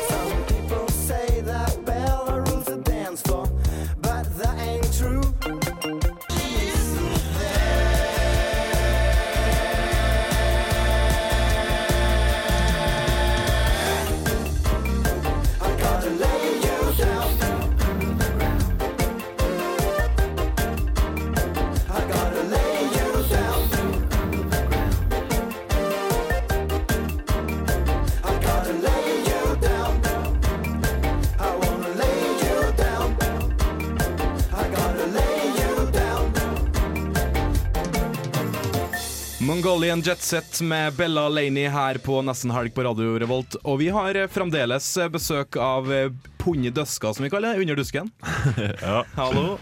[39.53, 43.59] Mongolian Jetset med Bella Laney her på Nesten Helg på Radio Revolt.
[43.69, 46.09] Og vi har eh, fremdeles eh, besøk av eh,
[46.41, 48.09] Punni Døska, som vi kaller det, under dusken.
[48.81, 49.03] ja.
[49.13, 49.59] Hallo.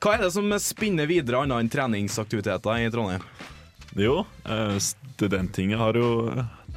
[0.00, 3.26] Hva er det som spinner videre annet enn treningsaktiviteter i Trondheim?
[4.00, 4.22] Jo,
[4.80, 6.08] Studenttinget har jo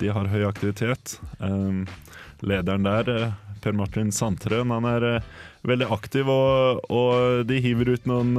[0.01, 1.15] De har høy aktivitet.
[1.39, 1.85] Um,
[2.43, 3.13] lederen der,
[3.63, 5.07] Per Martin Sandtrøen, han er
[5.63, 8.35] veldig aktiv, og, og de hiver ut noen,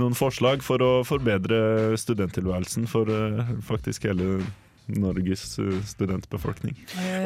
[0.00, 4.40] noen forslag for å forbedre studenttilværelsen for eh, faktisk hele
[4.86, 6.76] Norges eh, studentbefolkning.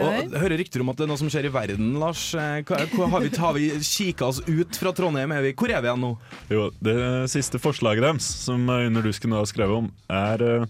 [0.01, 2.31] Og hører rykter om at det er noe som skjer i verden, Lars.
[2.35, 5.35] Eh, har vi, har vi kikka oss ut fra Trondheim?
[5.37, 6.15] Er vi, hvor er vi igjen nå?
[6.53, 6.99] Jo, det
[7.33, 10.69] siste forslaget deres, som Under dusken har skrevet om, er eh,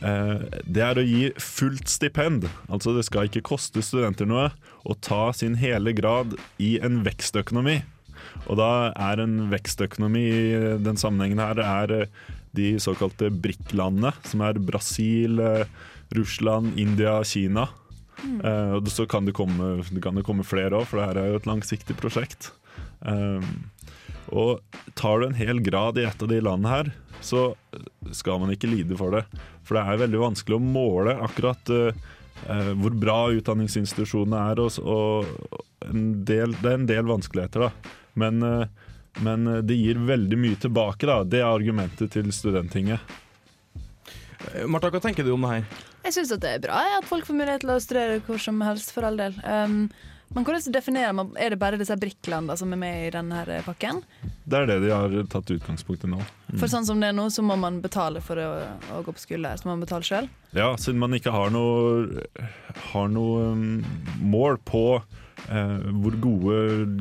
[0.00, 2.48] eh, Det er å gi fullt stipend.
[2.66, 4.50] Altså det skal ikke koste studenter noe
[4.86, 7.82] å ta sin hele grad i en vekstøkonomi.
[8.46, 12.22] Og da er en vekstøkonomi i den sammenhengen her er eh,
[12.56, 15.66] de såkalte BRIC-landene, som er Brasil, eh,
[16.16, 17.68] Russland, India, Kina.
[18.24, 18.40] Mm.
[18.40, 21.20] Uh, og så kan det komme, det kan det komme flere òg, for det her
[21.20, 22.50] er jo et langsiktig prosjekt.
[23.00, 23.68] Um,
[24.32, 24.62] og
[24.98, 26.92] tar du en hel grad i et av de landene her,
[27.24, 27.50] så
[28.16, 29.26] skal man ikke lide for det.
[29.66, 31.92] For det er veldig vanskelig å måle akkurat uh,
[32.80, 34.64] hvor bra utdanningsinstitusjonene er.
[34.64, 37.94] Og, og en del, det er en del vanskeligheter, da.
[38.16, 38.90] Men, eh,
[39.24, 41.22] men det gir veldig mye tilbake, da.
[41.24, 43.16] Det er argumentet til Studenttinget.
[44.36, 45.78] Marta, Martha, hva tenker du om det her?
[46.06, 48.92] Jeg syns det er bra at folk får mulighet til å studere hvor som helst,
[48.94, 49.34] for all del.
[49.42, 49.88] Um,
[50.34, 54.00] men hvordan definerer man Er det bare disse BRIC-landene som er med i denne pakken?
[54.44, 56.18] Det er det de har tatt utgangspunkt i nå.
[56.18, 56.56] Mm.
[56.58, 58.48] For sånn som det er nå, så må man betale for å,
[58.94, 59.54] å gå på skole.
[59.58, 60.28] Så må man betale sjøl.
[60.56, 62.26] Ja, siden man ikke har noe,
[62.90, 63.64] har noe um,
[64.22, 64.86] mål på
[65.48, 66.58] eh, hvor gode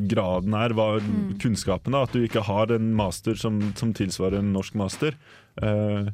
[0.08, 1.38] graden er, hva Mm.
[1.42, 5.16] kunnskapen da, at du ikke har en master som, som tilsvarer en norsk master.
[5.62, 6.10] Eh,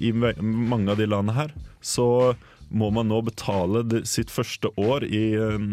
[0.00, 2.34] I mange av de landene her så
[2.70, 5.66] må man nå betale sitt første år i, eh,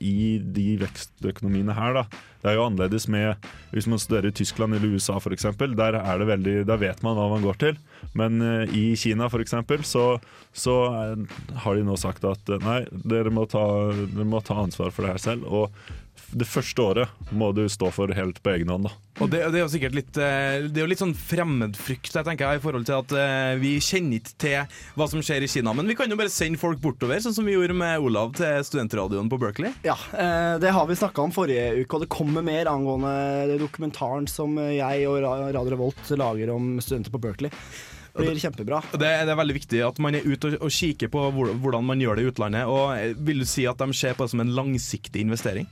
[0.00, 2.00] i de vekstøkonomiene her.
[2.00, 2.04] Da.
[2.42, 5.48] Det er jo annerledes med hvis man studerer i Tyskland eller USA f.eks.
[5.58, 7.80] Der, er det veldig, der vet man hva man går til.
[8.14, 9.56] Men eh, i Kina f.eks.
[9.90, 10.06] Så,
[10.54, 14.60] så eh, har de nå sagt at eh, nei, dere må, ta, dere må ta
[14.62, 15.48] ansvar for det her selv.
[15.50, 15.74] Og
[16.34, 18.88] det første året må du stå for helt på egen hånd.
[18.88, 18.92] da.
[19.22, 22.26] Og det, det er jo sikkert litt eh, Det er jo litt sånn fremmedfrykt jeg
[22.26, 25.72] tenker i forhold til at eh, vi kjenner ikke til hva som skjer i Kina.
[25.76, 28.60] Men vi kan jo bare sende folk bortover, sånn som vi gjorde med Olav til
[28.66, 29.72] studentradioen på Berkeley.
[29.86, 34.28] Ja, eh, det har vi snakka om forrige uke, og det kommer mer angående dokumentaren
[34.30, 37.54] som jeg og Radio Revolt lager om studenter på Berkeley.
[38.16, 38.80] Det blir kjempebra.
[38.96, 42.00] Det, det er veldig viktig at man er ute og, og kikker på hvordan man
[42.00, 42.68] gjør det i utlandet.
[42.68, 45.68] Og Vil du si at de ser på det som en langsiktig investering?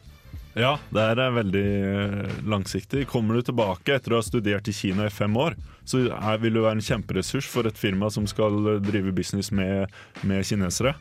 [0.54, 3.08] Ja, det er veldig eh, langsiktig.
[3.10, 6.04] Kommer du tilbake etter å ha studert i Kina i fem år, så
[6.40, 9.90] vil du være en kjemperessurs for et firma som skal drive business med,
[10.22, 10.94] med kinesere.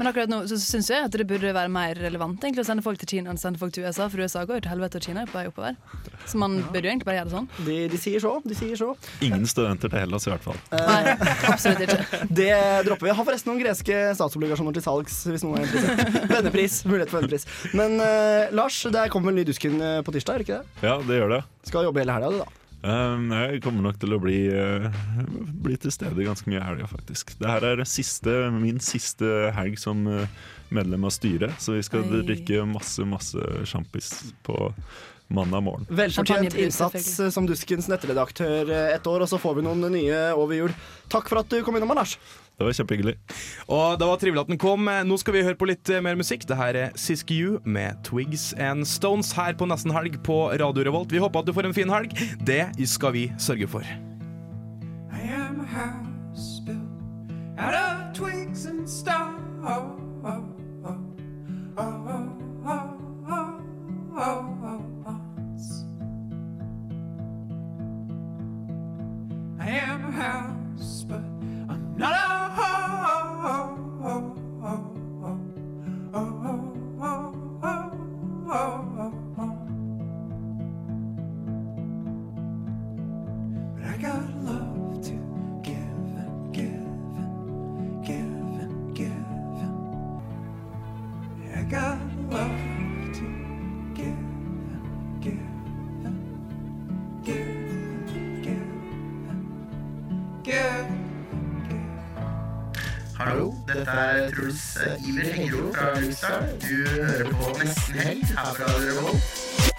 [0.00, 2.80] Men akkurat nå så syns jeg at det burde være mer relevant egentlig å sende
[2.80, 4.96] folk til Kina enn å sende folk til USA, for USA går jo til helvete,
[4.96, 5.74] og Kina er på vei oppover.
[6.24, 7.48] Så man burde jo egentlig bare gjøre det sånn.
[7.66, 8.30] De, de sier så.
[8.48, 8.88] De sier så.
[9.26, 10.56] Ingen studenter til Hellas, i hvert fall.
[10.72, 11.16] Nei,
[11.52, 11.98] absolutt ikke.
[12.40, 12.48] Det
[12.86, 13.10] dropper vi.
[13.10, 15.18] Jeg har forresten noen greske statsobligasjoner til salgs.
[15.28, 16.30] Hvis noen er interessert.
[16.32, 16.78] Vennepris.
[16.88, 17.44] Mulighet for vennepris.
[17.76, 20.88] Men uh, Lars, det kommer vel ny Dusken eh, på tirsdag, er det ikke det?
[20.88, 21.42] Ja, det gjør det.
[21.68, 22.59] Skal jobbe hele helga, du, da.
[22.80, 24.86] Um, jeg kommer nok til å bli, eh,
[25.60, 27.34] bli til stede ganske mye i helga, faktisk.
[27.36, 30.32] Det her er siste, min siste helg som eh,
[30.72, 32.22] medlem av styret, så vi skal Oi.
[32.24, 34.56] drikke masse, masse sjampis på
[35.30, 35.84] mandag morgen.
[35.92, 40.56] Velfortjent innsats som Duskens nettredaktør eh, et år, og så får vi noen nye over
[40.56, 40.78] jul.
[41.12, 42.16] Takk for at du kom innom, Lars.
[42.60, 43.14] Det var kjempehyggelig.
[43.72, 44.84] Og det var trivelig at den kom.
[44.84, 46.44] Nå skal vi høre på litt mer musikk.
[46.44, 50.84] Det her er Sisk You med Twigs and Stones her på Nesten Helg på Radio
[50.84, 51.08] Revolt.
[51.08, 52.12] Vi håper at du får en fin helg.
[52.44, 53.80] Det skal vi sørge for.
[53.80, 59.40] I am a house built out of twigs and stones
[69.60, 71.29] I am a house, I'm
[72.00, 72.59] not a
[104.30, 106.60] er Truls Iver Hengro fra Lyngsdal.
[106.60, 109.22] Du hører på Nesten Helg her fra Revolt.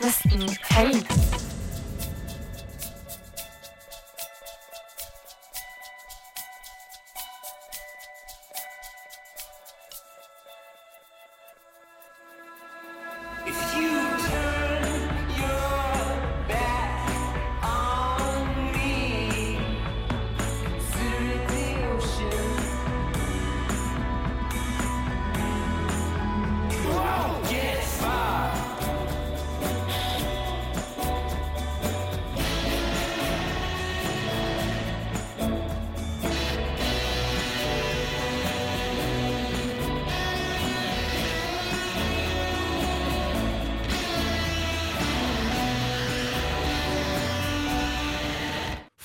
[0.03, 1.50] Nesten Helg.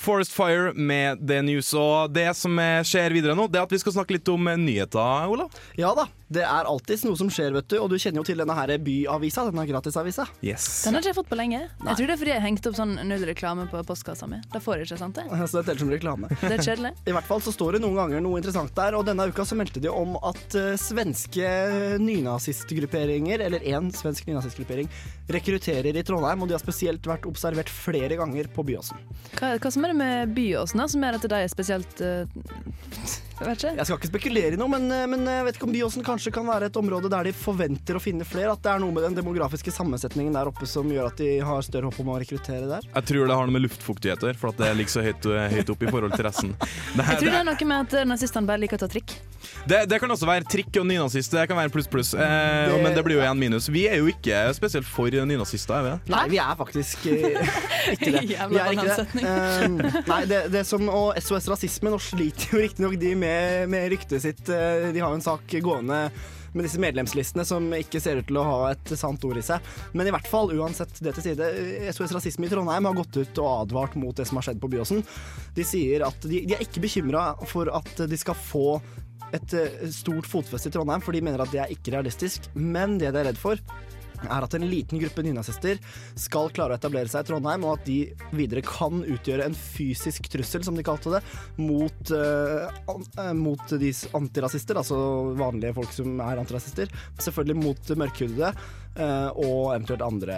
[0.07, 1.73] Forest Fire med The News.
[1.75, 4.47] Og det som eh, skjer videre nå, det er at vi skal snakke litt om
[4.47, 5.49] eh, nyheter, Ola.
[5.75, 7.77] Ja da, det er alltids noe som skjer, vet du.
[7.81, 10.27] Og du kjenner jo til denne her byavisa, denne gratisavisa.
[10.39, 10.67] Yes.
[10.85, 11.59] Den har ikke jeg fått på lenge.
[11.67, 14.39] Jeg tror det er fordi jeg hengte opp sånn null reklame på postkassa mi.
[14.53, 15.27] Da får jeg ikke, sant det?
[15.51, 16.31] Så det teller som reklame.
[16.39, 16.93] Det er kjedelig.
[17.11, 19.59] I hvert fall så står det noen ganger noe interessant der, og denne uka så
[19.59, 21.51] meldte de om at uh, svenske
[22.03, 24.87] nynazistgrupperinger, eller én svensk nynazistgruppering,
[25.31, 28.99] rekrutterer i Trondheim, og de har spesielt vært observert flere ganger på Byåsen.
[29.35, 32.39] Hva, hva som er det med Byåsen som gjør at de er spesielt eh,
[33.37, 33.75] Jeg.
[33.77, 36.31] Jeg skal ikke spekulere i noe, men, eh, men jeg vet ikke om Byåsen kanskje
[36.33, 39.03] kan være et område der de forventer å finne flere, at det er noe med
[39.05, 42.65] den demografiske sammensetningen der oppe som gjør at de har større håp om å rekruttere
[42.67, 42.81] der.
[42.95, 45.27] Jeg tror det har noe med luftfuktighet å gjøre, for at det ligger så høyt,
[45.53, 46.55] høyt opp i forhold til resten.
[46.97, 49.13] Det, Jeg tror det er noe med at eh, nazistene bare liker å ta trikk.
[49.69, 51.31] det, det kan også være trikk og nynazist.
[51.35, 52.13] Det kan være pluss, pluss.
[52.17, 52.21] Eh,
[52.73, 53.67] Det- Men det blir jo én minus.
[53.69, 55.99] Vi er jo ikke spesielt for nynazister, er vi det?
[56.13, 57.37] Nei, vi er faktisk eh,
[57.93, 58.23] ikke det.
[58.33, 59.23] Jævla Vi er ikke det.
[59.23, 63.26] Eh, nei, det, det som, og SOS Rasisme, nå sliter jo riktignok de med,
[63.69, 64.43] med ryktet sitt.
[64.49, 66.07] Eh, de har jo en sak gående
[66.57, 69.63] med disse medlemslistene som ikke ser ut til å ha et sant ord i seg.
[69.93, 73.19] Men i hvert fall, uansett det til side, eh, SOS Rasisme i Trondheim har gått
[73.19, 75.03] ut og advart mot det som har skjedd på Byåsen.
[75.55, 78.79] De sier at de, de er ikke bekymra for at de skal få
[79.35, 82.49] et eh, stort fotfeste i Trondheim, for de mener at det er ikke realistisk.
[82.55, 83.61] Men det de er redd for,
[84.25, 85.81] er at en liten gruppe nynazister
[86.17, 87.99] skal klare å etablere seg i Trondheim, og at de
[88.37, 91.21] videre kan utgjøre en fysisk trussel, som de kalte det,
[91.59, 94.97] mot, uh, an, mot de antirasister, altså
[95.37, 96.91] vanlige folk som er antirasister.
[97.21, 98.51] Selvfølgelig mot mørkhudede,
[98.97, 100.37] eh, og eventuelt andre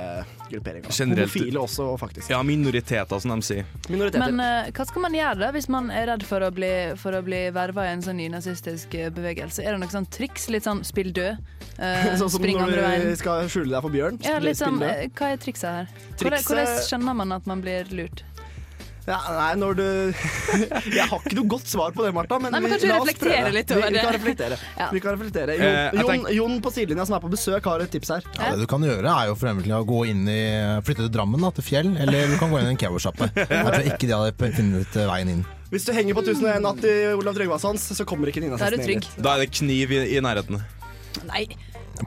[0.49, 0.91] grupperinger.
[0.91, 2.29] Generelt- Homofile også, faktisk.
[2.29, 3.65] Ja, minoriteter, som de sier.
[3.89, 4.31] Minoriteter.
[4.31, 7.23] Men hva skal man gjøre da hvis man er redd for å bli, for å
[7.25, 9.63] bli verva i en sånn nynazistisk bevegelse?
[9.63, 10.49] Er det noe sånn triks?
[10.49, 11.39] Litt sånn spill død?
[12.19, 14.19] sånn som når du skal skjule deg for bjørn.
[14.25, 15.87] Ja, litt sånn, eh, hva er trikset her?
[16.17, 18.23] Hvordan, Trikset- hvordan skjønner man at man blir lurt?
[19.09, 19.85] Ja, nei, når du
[20.93, 22.37] Jeg har ikke noe godt svar på det, Martha.
[22.37, 23.51] Men, Nei, men vi- la oss prøve.
[23.55, 24.57] litt over vi, vi kan reflektere.
[24.77, 24.89] Ja.
[24.93, 25.55] Vi kan reflektere.
[25.55, 28.27] Eh, Jon, Jon, Jon på sidelinja som er på besøk, har et tips her.
[28.37, 30.39] Ja, det du kan gjøre er jo for å gå inn i
[30.85, 33.31] Flytte til Drammen, da, til Fjell, eller du kan gå inn i en kebabsjappe.
[33.39, 35.45] Jeg tror ikke de hadde funnet ut eh, veien inn.
[35.71, 38.77] Hvis du henger på 1001 natt i Olav Tryggvasons, så kommer ikke Nina Da er
[38.77, 39.09] du trygg.
[39.17, 40.61] Da er det kniv i, i nærheten.
[41.25, 41.47] Nei,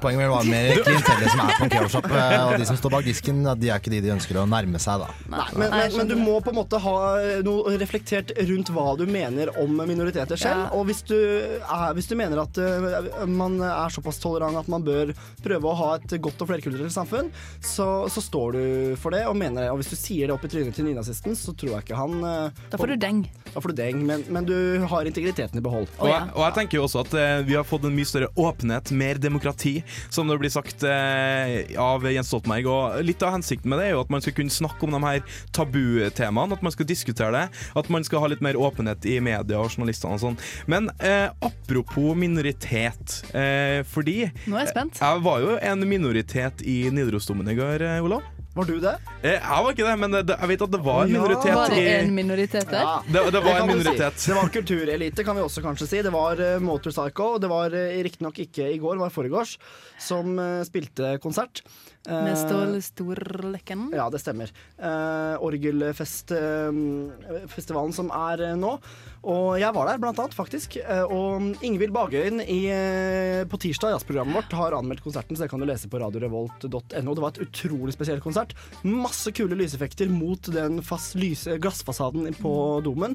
[0.01, 3.07] Poenget mitt var mer klientellet som er på Keoshop, eh, og de som står bak
[3.07, 5.11] disken, de er ikke de de ønsker å nærme seg, da.
[5.32, 6.97] Nei, men, men, men du må på en måte ha
[7.45, 10.64] noe reflektert rundt hva du mener om minoriteter selv.
[10.64, 10.70] Ja.
[10.78, 14.84] Og hvis du, er, hvis du mener at uh, man er såpass tolerant at man
[14.86, 15.12] bør
[15.45, 17.30] prøve å ha et godt og flerkulturelt samfunn,
[17.61, 18.64] så, så står du
[19.01, 19.70] for det og mener det.
[19.74, 22.18] Og hvis du sier det opp i trynet til nynazisten, så tror jeg ikke han
[22.24, 23.24] uh, Da får du deng.
[23.53, 24.57] Da får du deng, men, men du
[24.88, 25.88] har integriteten i behold.
[25.99, 28.30] Og, jeg, og jeg tenker jo også at eh, vi har fått en mye større
[28.40, 29.74] åpenhet, mer demokrati,
[30.12, 32.68] som det blir sagt eh, av Jens Stoltenberg.
[32.70, 35.03] Og litt av hensikten med det er jo at man skal kunne snakke om de
[35.05, 35.22] her
[35.57, 37.62] tabutemaene, at man skal diskutere det.
[37.78, 40.39] At man skal ha litt mer åpenhet i media og journalistene og sånn.
[40.70, 45.03] Men eh, apropos minoritet, eh, fordi Nå er jeg spent.
[45.03, 48.32] Jeg var jo en minoritet i Nidarosdomen i går, eh, Olav.
[48.55, 48.90] Var du det?
[49.24, 51.55] Eh, jeg var ikke det, men det, jeg vet at det var en minoritet.
[51.57, 52.82] Var det en minoritet der?
[52.84, 54.18] Ja, Det- det var en minoritet.
[54.20, 54.28] Si.
[54.30, 56.03] Det var kulturelite, kan vi også kanskje si.
[56.05, 57.38] Det var uh, Motorpsycho.
[57.40, 59.55] Det var uh, riktignok ikke i går, det var foregårs,
[59.98, 61.62] som uh, spilte konsert.
[62.05, 63.88] Uh, Med Ståle Storlekken.
[63.96, 64.53] Ja, det stemmer.
[64.76, 68.76] Uh, Orgelfestivalen som er eh, nå.
[69.22, 70.76] Og jeg var der, blant annet, faktisk.
[70.82, 75.50] Eh, og Ingvild Bagøyen i, eh, på tirsdag, jazzprogrammet vårt, har anmeldt konserten, så det
[75.52, 77.14] kan du lese på radiorevolt.no.
[77.14, 78.54] Det var et utrolig spesiell konsert.
[78.82, 83.14] Masse kule lyseffekter mot den fast lyse glassfasaden på domen.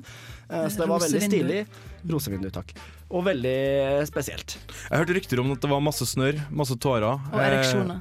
[0.50, 1.66] Eh, så det var veldig stilig.
[2.08, 2.72] Rosevindu, takk.
[3.12, 4.56] Og veldig spesielt.
[4.88, 7.20] Jeg hørte rykter om at det var masse snørr, masse tårer.
[7.34, 8.00] Og ereksjoner.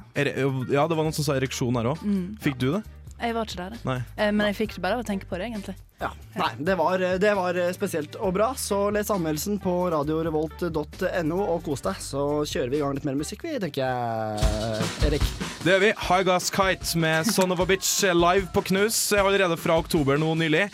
[0.71, 2.07] Ja, det var noen som sa ereksjon her òg.
[2.07, 2.37] Mm.
[2.39, 2.85] Fikk du det?
[3.17, 3.99] Jeg var ikke der, Nei.
[4.31, 5.75] Men jeg fikk det bare av å tenke på det, egentlig.
[5.97, 6.11] Ja.
[6.37, 11.81] Nei, det var, det var spesielt og bra, så les anmeldelsen på radiorevolt.no og kos
[11.87, 12.03] deg.
[12.05, 15.25] Så kjører vi i gang litt mer musikk, vi, tenker jeg, Erik.
[15.63, 15.91] Det gjør vi.
[16.07, 20.35] High Gas Kite med Son of a Bitch live på Knus allerede fra oktober nå
[20.37, 20.67] nylig.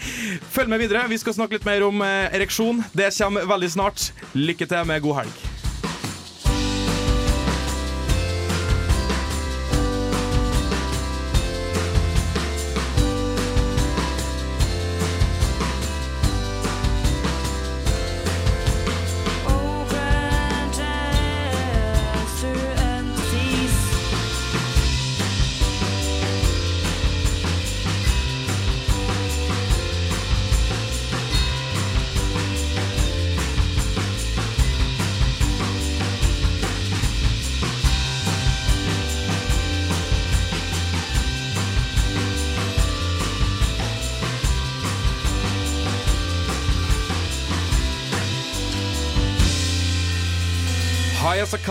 [0.52, 1.08] Følg med videre.
[1.08, 2.84] Vi skal snakke litt mer om eh, ereksjon.
[2.92, 4.12] Det kommer veldig snart.
[4.36, 5.63] Lykke til med god helg.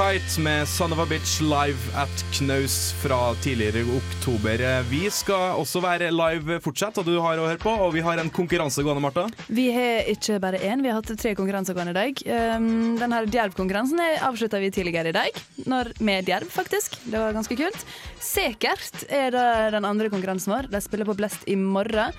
[0.03, 3.96] High as a Kite med Son of a Bitch live at Knaus fra tidligere i
[3.96, 4.82] oktober.
[4.90, 7.70] Vi skal også være live fortsatt, og du har å høre på.
[7.70, 9.28] Og vi har en konkurranse gående, Marta.
[9.46, 12.22] Vi har ikke bare én, vi har hatt tre konkurranser gående i dag.
[12.59, 16.98] Um, den her Djerv-konkurransen avslutta vi tidligere i dag, når, med Djerv, faktisk.
[17.05, 17.86] Det var ganske kult.
[18.22, 20.72] Sikkert er det den andre konkurransen vår.
[20.72, 22.16] De spiller på Blest i morgen.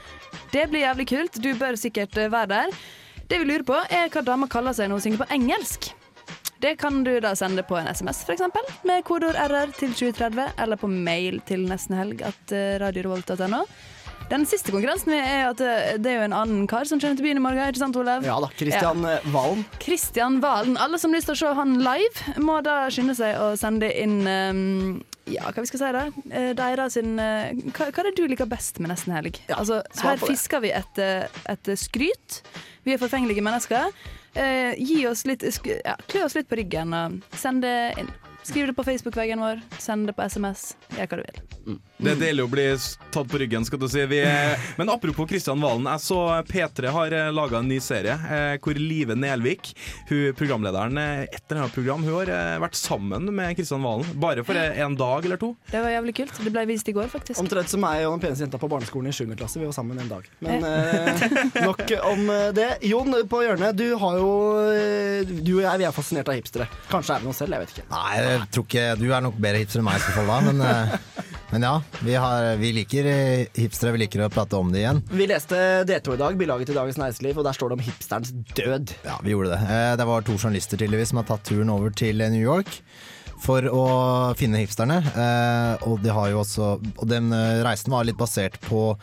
[0.53, 1.41] Det blir jævlig kult.
[1.43, 2.79] Du bør sikkert være der.
[3.27, 5.93] Det vi lurer på, er hva dama kaller seg når hun synger på engelsk.
[6.63, 10.79] Det kan du da sende på en SMS, eksempel, med kodeord RR til 2030, eller
[10.79, 13.59] på mail til nestenhelg at eh, radiorevolt.no.
[14.29, 17.27] Den siste konkurransen er at eh, det er jo en annen kar som kommer til
[17.27, 18.23] byen i morgen, ikke sant, Olav?
[18.23, 18.47] Ja da.
[18.55, 19.17] Kristian ja.
[19.35, 19.67] Valen.
[19.83, 20.79] Kristian Valen.
[20.79, 23.91] Alle som har lyst til å se han live, må da skynde seg å sende
[23.99, 26.07] inn um, ja, hva vi skal si da?
[26.63, 29.43] Deira sin eh, hva, hva er det du liker best med Nesten helg?
[29.51, 32.43] altså, svar her fisker vi etter, et skryt.
[32.87, 33.91] Vi er forfengelige mennesker.
[34.33, 35.43] Eh, gi oss litt,
[35.85, 38.09] ja, klø oss litt på ryggen og send det inn.
[38.43, 40.73] Skriv det på Facebook-veggen vår, send det på SMS.
[40.97, 41.79] Gjør hva du vil.
[42.03, 42.65] Det er deilig å bli
[43.13, 44.03] tatt på ryggen, skal du si.
[44.11, 44.19] Vi,
[44.79, 45.87] men apropos Kristian Valen.
[45.93, 46.19] Jeg så
[46.49, 49.71] P3 har laga en ny serie eh, hvor Live Nelvik,
[50.09, 54.11] hun programlederen, etter et eller annet program, hun har eh, vært sammen med Kristian Valen.
[54.19, 55.53] Bare for eh, en dag eller to.
[55.71, 56.39] Det var jævlig kult.
[56.43, 57.39] Det ble vist i går, faktisk.
[57.41, 59.25] Omtrent som meg og den peneste jenta på barneskolen i 7.
[59.37, 59.59] klasse.
[59.59, 60.27] Vi var sammen en dag.
[60.43, 61.23] Men eh,
[61.67, 62.69] nok om eh, det.
[62.89, 64.29] Jon på hjørnet, du har jo
[64.71, 66.67] eh, Du og jeg vi er fascinert av hipstere.
[66.91, 67.87] Kanskje er vi noen selv, jeg vet ikke.
[67.93, 70.39] Nei, jeg tror ikke Du er nok bedre hipster enn meg, i hvert fall da.
[70.47, 70.97] Men, eh,
[71.53, 73.93] men ja, vi, har, vi liker eh, hipstere.
[73.93, 75.01] Vi liker å prate om det igjen.
[75.13, 75.59] Vi leste
[75.89, 78.95] D2 i dag, bilaget til Dagens Næringsliv, og der står det om hipsterens død.
[79.05, 79.61] Ja, vi gjorde det.
[79.69, 82.79] Eh, Det var to journalister tydeligvis som har tatt turen over til New York
[83.43, 83.83] for å
[84.39, 85.01] finne hipsterne.
[85.13, 87.29] Eh, Og, de har jo også, og den
[87.65, 88.93] reisen var litt basert på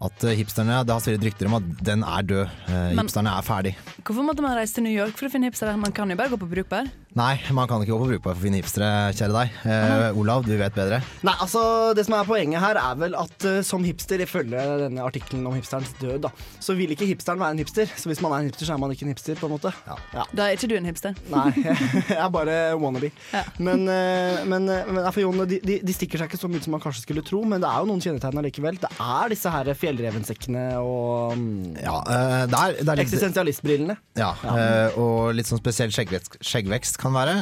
[0.00, 2.46] at hipsterne Det har svirret rykter om at den er død.
[2.70, 3.74] Eh, Men- Hipsterne er ferdig.
[4.00, 5.74] Hvorfor måtte man reise til New York for å finne hipstere?
[5.76, 6.88] Man kan jo bare gå på Brukbar.
[7.18, 8.88] Nei, man kan ikke gå på Brukbar for fine hipstere,
[9.18, 9.54] kjære deg.
[9.66, 11.00] Eh, Olav, du vet bedre.
[11.26, 11.62] Nei, altså
[11.96, 15.56] Det som er poenget her, er vel at uh, som hipster, ifølge denne artikkelen om
[15.56, 16.30] hipsterens død, da,
[16.62, 17.90] så vil ikke hipsteren være en hipster.
[17.98, 19.72] Så hvis man er en hipster, så er man ikke en hipster, på en måte.
[19.88, 20.26] Ja.
[20.30, 21.18] Da er ikke du en hipster.
[21.32, 21.48] Nei,
[22.12, 23.10] jeg er bare wannabe.
[23.34, 23.42] Ja.
[23.58, 26.62] Men, uh, men, uh, men for Jon, de, de, de stikker seg ikke så mye
[26.62, 28.78] som man kanskje skulle tro, men det er jo noen kjennetegn allikevel.
[28.86, 33.98] Det er disse her fjellrevensekkene og um, Ja, det er, det er litt eksistensialistbrillene.
[34.20, 37.34] Ja, eh, og litt sånn spesiell skjeggvekst, skjeggvekst kan være.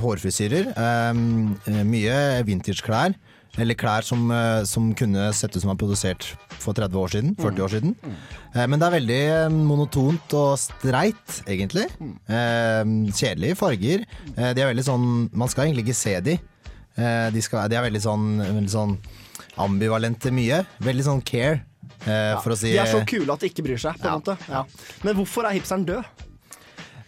[0.00, 0.70] Hårfrisyrer.
[0.76, 1.10] eh,
[1.72, 3.14] eh, mye vintageklær.
[3.58, 6.22] Eller klær som, eh, som kunne sett ut som var produsert
[6.62, 7.32] for 30 år siden.
[7.36, 7.96] 40 år siden.
[8.54, 11.88] Eh, men det er veldig monotont og streit, egentlig.
[12.30, 14.06] Eh, kjedelige farger.
[14.36, 16.38] De er veldig sånn Man skal egentlig ikke se de.
[16.96, 18.96] De, skal, de er veldig sånn, veldig sånn
[19.58, 20.62] ambivalente mye.
[20.84, 21.62] Veldig sånn care,
[22.06, 24.36] eh, for å si De er så kule at de ikke bryr seg, måte.
[24.48, 24.64] Ja.
[25.02, 26.04] Men hvorfor er hipsteren død?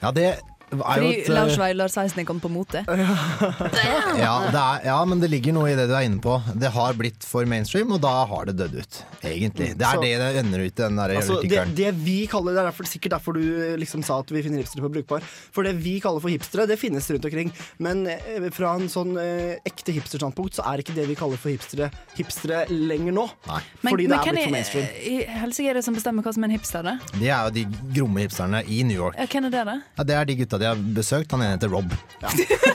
[0.03, 0.41] Ja, det
[0.73, 2.81] Fordi et, eh, Lars Veilar 16 kom på mote.
[2.89, 6.39] ja, det er, ja, men det ligger noe i det du er inne på.
[6.59, 9.01] Det har blitt for mainstream, og da har det dødd ut.
[9.23, 9.73] Egentlig.
[9.79, 12.53] Det er Så- det det ender ut i den der Altså, det, det vi kaller,
[12.57, 15.23] det er derfor, sikkert derfor du liksom sa at vi finner hipstere på Brukbar.
[15.53, 17.53] For det vi kaller for hipstere, det finnes rundt omkring.
[17.79, 21.53] Men eh, fra en sånn eh, ekte hipsterstandpunkt så er ikke det vi kaller for
[21.53, 23.29] hipstere, hipstere lenger nå.
[23.49, 23.61] Nei.
[23.85, 24.89] Fordi det er hvem blitt for mainstream.
[25.03, 26.83] i helsike er det som bestemmer hva som er en hipster?
[26.83, 26.97] da?
[27.19, 29.19] De er jo de gromme hipsterne i New York.
[29.19, 29.77] Ja, hvem er det, da?
[29.99, 31.33] Ja, det er de gutta de har besøkt.
[31.35, 31.93] Han ene heter Rob.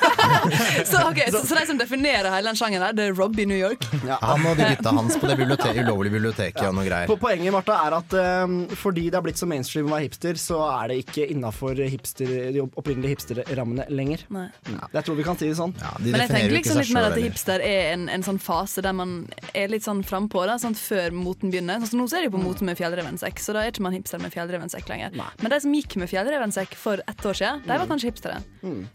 [0.85, 3.57] Så, okay, så, så de som definerer hele den sjangeren, det er Rob i New
[3.57, 3.85] York?
[4.21, 7.07] Han og de gutta hans på det bibliotek, ulovlige biblioteket og noe greier.
[7.09, 10.39] Po- Poenget Martha, er at um, fordi det har blitt så mainstream å være hipster,
[10.41, 14.25] så er det ikke innafor hipster, de opprinnelige hipsterrammene lenger.
[14.33, 14.45] Nei.
[14.67, 15.75] Jeg tror vi kan si det sånn.
[16.03, 19.15] Men jeg tenker liksom litt mer at hipster er en, en sånn fase der man
[19.53, 21.79] er litt sånn frampå, sånn før moten begynner.
[21.85, 23.85] Sånn, så nå ser er det jo på moten med fjellrevensekk, så da er ikke
[23.87, 25.15] man hipster med fjellrevensekk lenger.
[25.17, 25.29] Nei.
[25.43, 28.37] Men de som gikk med fjellrevensekk for ett år siden, de var kanskje hipstere.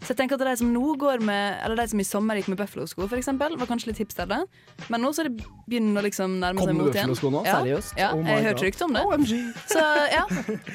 [0.02, 2.48] Så jeg tenker at de som nå går med Eller de som i sommer gikk
[2.52, 4.42] med Buffalo-sko, for eksempel, var kanskje litt hipster da.
[4.92, 5.32] Men nå så det
[5.68, 7.08] begynner å liksom nærme seg mot igjen.
[7.12, 7.42] Buffalo-sko nå?
[7.46, 7.56] Ja.
[7.62, 7.96] Seriøst?
[7.98, 8.66] Ja, Oh jeg hørte God.
[8.68, 9.02] rykte om det.
[9.08, 9.32] OMG.
[9.72, 10.24] Så ja,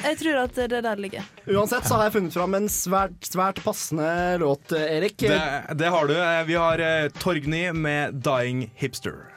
[0.07, 1.29] jeg tror at det er der det ligger.
[1.47, 4.09] Uansett så har jeg funnet fram en svært, svært passende
[4.41, 5.17] låt, Erik.
[5.21, 5.41] Det,
[5.77, 6.13] det har du.
[6.17, 9.33] Eh, Vi har eh, Torgny med 'Dying Hipster'.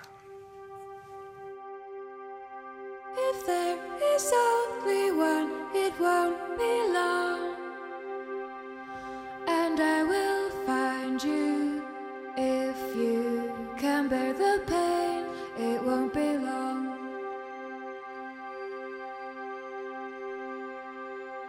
[3.31, 3.77] If there
[4.14, 7.59] is only one, it won't be long.
[9.59, 11.82] And I will find you.
[12.36, 15.24] If you can bear the pain,
[15.59, 16.80] it won't be long.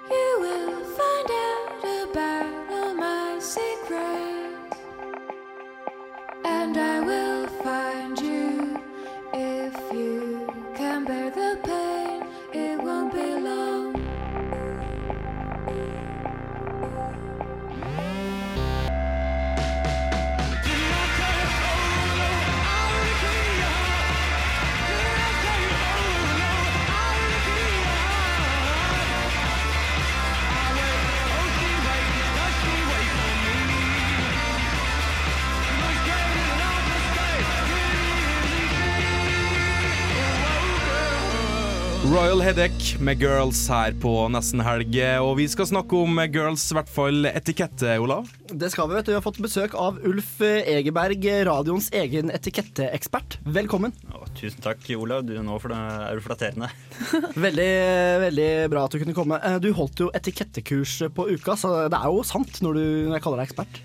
[0.09, 4.77] You will find out about all my secrets.
[6.43, 8.20] And I will find you.
[42.11, 44.97] Royal Headache med Girls her på Nesten Helg.
[45.23, 48.27] Og vi skal snakke om Girls, i hvert fall etikette, Olav.
[48.51, 49.11] Det skal vi, vet du.
[49.13, 53.37] Vi har fått besøk av Ulf Egeberg, radioens egen etiketteekspert.
[53.47, 53.95] Velkommen.
[54.35, 55.23] Tusen takk, Olav.
[55.29, 56.71] Du, nå for det er du flatterende.
[57.47, 57.69] Veldig,
[58.25, 59.39] veldig bra at du kunne komme.
[59.47, 63.17] Eh, Du holdt jo etikettekurs på uka, så det er jo sant når, du, når
[63.21, 63.81] jeg kaller deg ekspert.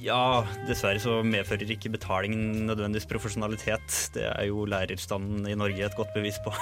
[0.00, 3.96] Ja, dessverre så medfører ikke betalingen nødvendigvis profesjonalitet.
[4.14, 6.54] Det er jo lærerstanden i Norge et godt bevis på.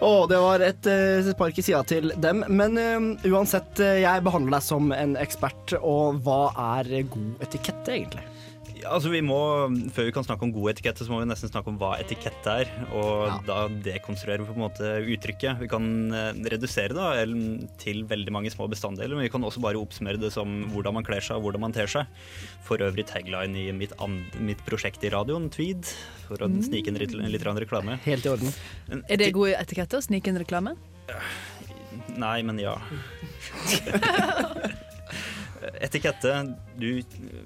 [0.00, 2.40] Å, det var et uh, spark i sida til dem.
[2.48, 6.42] Men uh, uansett, eh, jeg behandler deg som en ekspert, og hva
[6.78, 8.29] er god etikette, egentlig?
[8.80, 9.36] Ja, altså vi må,
[9.92, 12.54] Før vi kan snakke om god etikette, så må vi nesten snakke om hva etikette
[12.62, 12.70] er.
[12.96, 15.60] Og da dekonstruerer vi på en måte uttrykket.
[15.60, 15.84] Vi kan
[16.16, 17.08] eh, redusere det
[17.82, 21.04] til veldig mange små bestanddeler, men vi kan også bare oppsummere det som hvordan man
[21.06, 22.08] kler seg og hvordan man ter seg.
[22.66, 23.92] For øvrig tagline i mitt,
[24.40, 25.84] mitt prosjekt i radioen, Tweed,
[26.28, 26.62] for å Mm.
[26.66, 27.98] snike inn litt, litt reklame.
[28.04, 28.50] Helt i orden.
[29.08, 30.74] Er det god etikette å snike inn reklame?
[32.16, 32.76] Nei, men ja.
[35.80, 36.32] Etikette.
[36.80, 36.88] Du,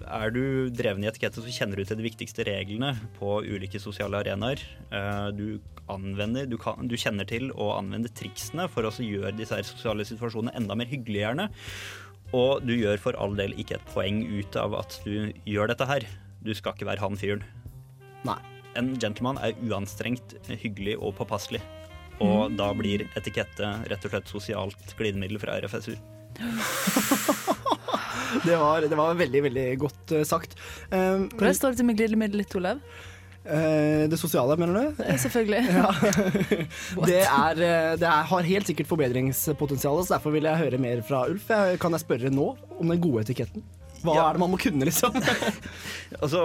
[0.07, 4.21] er du dreven i etikette, så kjenner du til de viktigste reglene på ulike sosiale
[4.23, 4.63] arenaer.
[4.91, 5.61] Eh, Du
[5.91, 10.55] anvender, du, kan, du kjenner til å anvende triksene for å gjøre disse sosiale situasjonene
[10.57, 11.51] enda mer hyggelige, gjerne.
[12.35, 15.87] Og du gjør for all del ikke et poeng ut av at du gjør dette
[15.91, 16.07] her.
[16.45, 17.45] Du skal ikke være han fyren.
[18.25, 18.41] Nei.
[18.75, 21.61] En gentleman er uanstrengt, hyggelig og påpasselig.
[22.25, 25.95] Og da blir etikette rett og slett sosialt glidemiddel fra RFSU.
[28.45, 30.57] Det var, det var veldig, veldig godt eh, sagt.
[30.91, 32.81] Um, Hvordan står det til med glidemiddelet ditt, Olav?
[33.45, 35.03] eh, det sosiale, mener du?
[35.05, 35.61] Eh, Selvfølgelig.
[35.79, 35.93] Ja.
[37.09, 41.05] det, er, eh, det er, har helt sikkert forbedringspotensial, så derfor vil jeg høre mer
[41.07, 41.47] fra Ulf.
[41.53, 42.49] Jeg, kan jeg spørre nå
[42.81, 43.63] om den gode etiketten?
[44.03, 44.27] Hva Ja.
[44.29, 45.15] er det man må kunne, liksom?
[46.19, 46.41] Altså,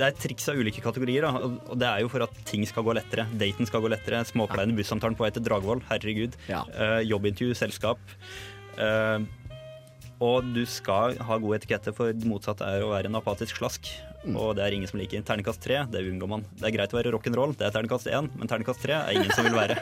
[0.00, 1.30] det er triks av ulike kategorier, da.
[1.50, 3.26] og- det er jo for at ting skal gå lettere.
[3.42, 4.22] Daten skal gå lettere.
[4.30, 6.38] Småkleine bussamtalen på vei til Dragvoll, herregud.
[6.48, 8.00] Eh, jobbintervju, selskap.
[8.78, 9.26] Eh,
[10.20, 13.88] og du skal ha god etikette, for det motsatte er å være en apatisk slask.
[14.28, 15.22] Og det er ingen som liker.
[15.24, 16.42] Terningkast tre, det unngår man.
[16.60, 19.32] Det er greit å være rock'n'roll, det er terningkast én, men terningkast tre er ingen
[19.32, 19.80] som vil være.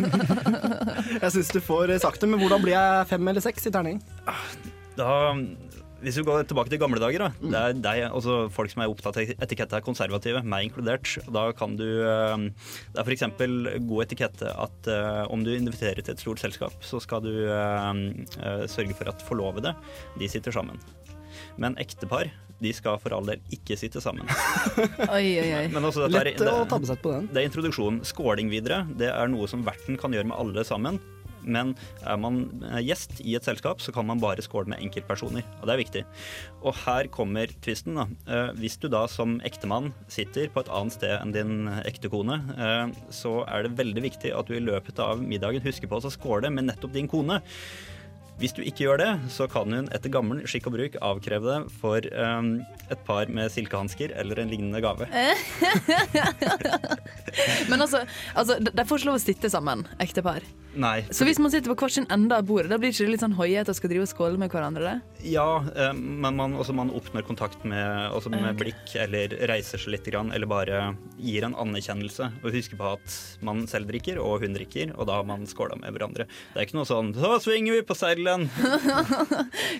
[1.24, 3.98] Jeg syns du får sagt det, men hvordan blir jeg fem eller seks i terning?
[4.94, 5.34] Da,
[6.02, 7.30] hvis vi går tilbake til gamle dager, da.
[7.40, 11.10] Det er deg, altså folk som er opptatt av etikette, er konservative, meg inkludert.
[11.32, 12.46] Da kan du eh,
[12.94, 13.26] Det er f.eks.
[13.88, 18.66] god etikette at eh, om du inviterer til et stort selskap, så skal du eh,
[18.70, 19.74] sørge for at forlovede,
[20.20, 20.80] de sitter sammen.
[21.60, 22.30] Men ektepar,
[22.60, 24.26] de skal for all del ikke sitte sammen.
[25.14, 25.62] Oi, oi, oi.
[25.72, 27.28] Men også dette er- Lett å tabbe seg på den.
[27.32, 28.02] Det er introduksjonen.
[28.04, 30.98] Skåling videre, det er noe som verten kan gjøre med alle sammen.
[31.44, 31.74] Men
[32.04, 35.46] er man eh, gjest i et selskap, så kan man bare skåle med enkeltpersoner.
[35.60, 36.04] Og det er viktig.
[36.62, 37.98] Og her kommer tvisten.
[38.00, 38.06] da.
[38.26, 42.40] Eh, Hvis du da som ektemann sitter på et annet sted enn din ekte kone,
[42.56, 46.12] eh, så er det veldig viktig at du i løpet av middagen husker på å
[46.12, 47.40] skåle med nettopp din kone.
[48.40, 51.58] Hvis du ikke gjør det, så kan hun etter gammel skikk og bruk avkreve det
[51.80, 55.04] for um, et par med silkehansker eller en lignende gave.
[57.70, 58.00] Men altså,
[58.32, 60.40] altså, de får ikke lov å sitte sammen, ektepar.
[60.72, 61.02] Nei.
[61.12, 63.24] Så hvis man sitter på hver sin ende av bordet, da blir det ikke litt
[63.26, 64.88] sånn hoiete og skal drive og skåle med hverandre?
[64.88, 64.96] det?
[65.22, 68.58] Ja, eh, men man, altså man oppnår kontakt med, altså med okay.
[68.62, 70.80] blikk, eller reiser seg litt, eller bare
[71.20, 72.30] gir en anerkjennelse.
[72.40, 75.78] Og husker på at man selv drikker, og hun drikker, og da har man skåla
[75.80, 76.26] med hverandre.
[76.54, 78.48] Det er ikke noe sånn 'så svinger vi på seilen'.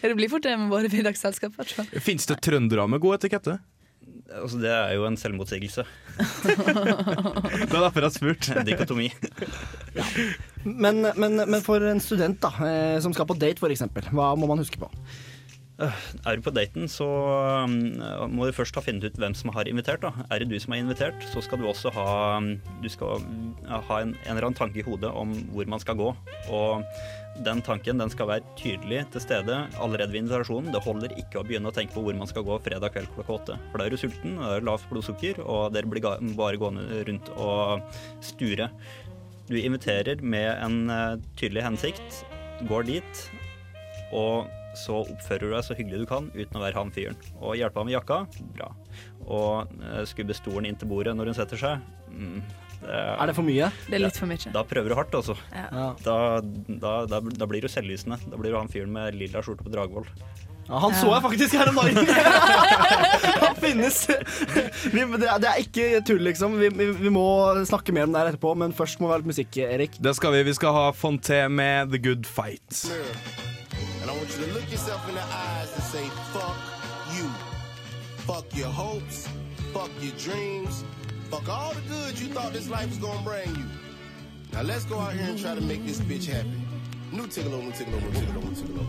[0.01, 1.57] Ja, det blir fort det med våre middagsselskap.
[2.01, 3.59] Fins det trøndere med god etikette?
[4.30, 5.84] Altså, det er jo en selvmotsigelse.
[6.45, 6.55] Det
[7.66, 8.49] er derfor jeg har spurt.
[8.66, 9.09] Dikotomi.
[10.64, 13.82] Men, men, men for en student da, eh, som skal på date, f.eks.,
[14.14, 14.91] hva må man huske på?
[15.81, 17.07] Er du på daten, så
[17.64, 17.72] um,
[18.28, 20.03] må du først ha funnet ut hvem som har invitert.
[20.05, 20.26] Da.
[20.28, 22.53] Er det du som har invitert, så skal du også ha, um,
[22.83, 23.24] du skal
[23.64, 26.11] uh, ha en, en eller annen tanke i hodet om hvor man skal gå.
[26.53, 26.85] Og
[27.47, 30.72] den tanken den skal være tydelig til stede allerede ved invitasjonen.
[30.74, 33.39] Det holder ikke å begynne å tenke på hvor man skal gå fredag kveld klokka
[33.39, 33.59] åtte.
[33.70, 37.33] For da er du sulten, det er lavt blodsukker, og dere blir bare gående rundt
[37.39, 37.81] og
[38.24, 38.68] sture.
[39.49, 42.24] Du inviterer med en uh, tydelig hensikt,
[42.68, 43.28] går dit,
[44.12, 47.18] og så oppfører du deg så hyggelig du kan uten å være han fyren.
[47.41, 48.23] Og hjelpe ham med jakka,
[48.57, 48.71] bra.
[49.27, 52.43] Og eh, skubbe stolen inn til bordet når hun setter seg, mm,
[52.81, 53.66] det Er det for mye?
[53.89, 54.53] Det er litt for mye.
[54.55, 55.37] Da prøver du hardt, altså.
[55.53, 55.91] Ja.
[56.05, 58.16] Da, da, da, da blir du selvlysende.
[58.31, 60.09] Da blir du han fyren med lilla skjorte på Dragvoll.
[60.71, 62.07] Ja, han så jeg faktisk her om dagen!
[63.45, 64.05] han finnes!
[64.07, 66.57] Vi, det, er, det er ikke tull, liksom.
[66.62, 67.27] Vi, vi, vi må
[67.66, 69.99] snakke mer om det her etterpå, men først må vi ha litt musikk, Erik.
[69.99, 70.47] Det skal vi.
[70.47, 72.87] Vi skal ha Fonté med The Good Fight.
[74.01, 76.57] And I want you to look yourself in the eyes and say, fuck
[77.14, 77.28] you.
[78.24, 79.28] Fuck your hopes.
[79.72, 80.84] Fuck your dreams.
[81.30, 83.64] Fuck all the good you thought this life was gonna bring you.
[84.53, 86.51] Now let's go out here and try to make this bitch happy.
[87.12, 88.86] New tickle new tickle new tickle new tickle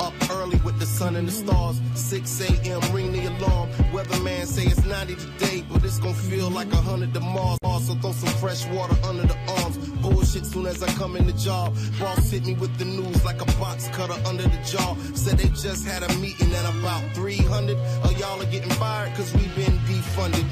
[0.00, 1.80] Up early with the sun and the stars.
[1.94, 2.80] 6 a.m.
[2.94, 3.70] ring the alarm.
[3.92, 7.56] Weatherman say it's 90 today, but it's gonna feel like 100 tomorrow.
[7.80, 9.76] So throw some fresh water under the arms.
[10.02, 11.74] Bullshit soon as I come in the job.
[12.00, 14.96] Boss hit me with the news like a box cutter under the jaw.
[15.14, 19.32] Said they just had a meeting and about 300 of y'all are getting fired cause
[19.34, 20.44] we've been defunded.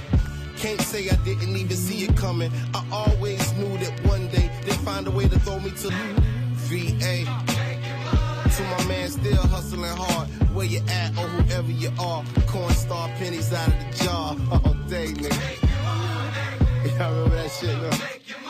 [0.57, 2.51] Can't say I didn't even see it coming.
[2.75, 6.23] I always knew that one day they'd find a way to throw me to the
[6.69, 7.74] VA.
[8.57, 10.29] To my man still hustling hard.
[10.55, 12.23] Where you at or whoever you are.
[12.47, 15.65] Cornstar pennies out of the jar all day, nigga.
[16.99, 18.44] Y'all remember that shit, no?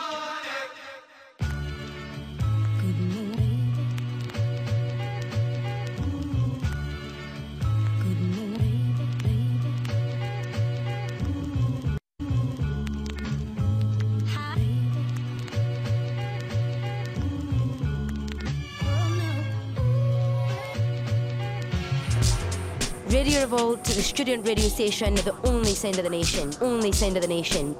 [23.41, 26.51] Revolt, the student radio station, the only sound of the nation.
[26.61, 27.75] Only sound of the nation.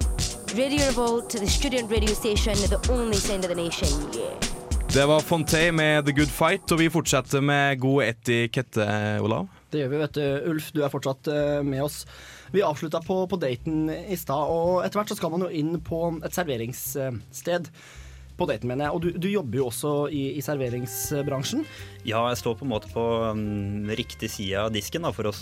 [0.55, 3.89] Radio Revolt, the student radio station, the only sound of the nation.
[4.13, 4.55] Yeah.
[4.93, 8.85] Det var Fonté med The Good Fight, og vi fortsetter med god etikette,
[9.21, 9.47] Olav.
[9.71, 10.51] Det gjør vi, vet du.
[10.51, 11.27] Ulf, du er fortsatt
[11.67, 12.05] med oss.
[12.51, 15.81] Vi avslutta på, på daten i stad, og etter hvert så skal man jo inn
[15.83, 17.67] på et serveringssted.
[18.35, 18.95] På daten, mener jeg.
[18.95, 21.63] Og du, du jobber jo også i, i serveringsbransjen.
[22.05, 23.03] Ja, jeg står på en måte på
[23.37, 25.33] mm, riktig side av disken da, for å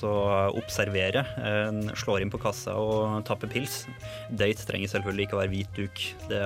[0.60, 1.26] observere.
[1.42, 3.84] Eh, slår inn på kassa og tapper pils.
[4.30, 6.06] Date trenger selvfølgelig ikke å være hvit duk.
[6.30, 6.44] Det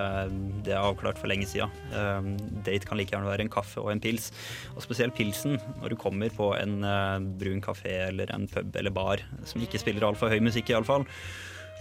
[0.68, 1.72] det er avklart for lenge siden.
[1.96, 2.32] Eh,
[2.66, 4.30] date kan like gjerne være en kaffe og en pils.
[4.76, 8.94] Og spesielt pilsen, når du kommer på en eh, brun kafé eller en pub eller
[8.94, 11.06] bar som ikke spiller altfor høy musikk, iallfall,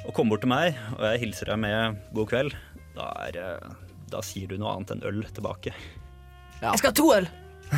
[0.06, 2.56] og kommer bort til meg, og jeg hilser deg med god kveld,
[2.96, 3.38] da, er,
[4.12, 5.72] da sier du noe annet enn øl tilbake.
[6.60, 7.28] Jeg skal ha to øl!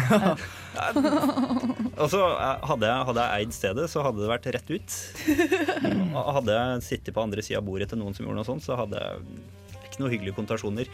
[1.99, 4.97] Og så eh, hadde jeg, hadde jeg eid stedet, så hadde det vært rett ut.
[6.39, 8.76] Hadde jeg sittet på andre sida av bordet til noen som gjorde noe sånt, så
[8.79, 9.14] hadde jeg
[9.89, 10.91] ikke noe hyggelige konnotasjoner.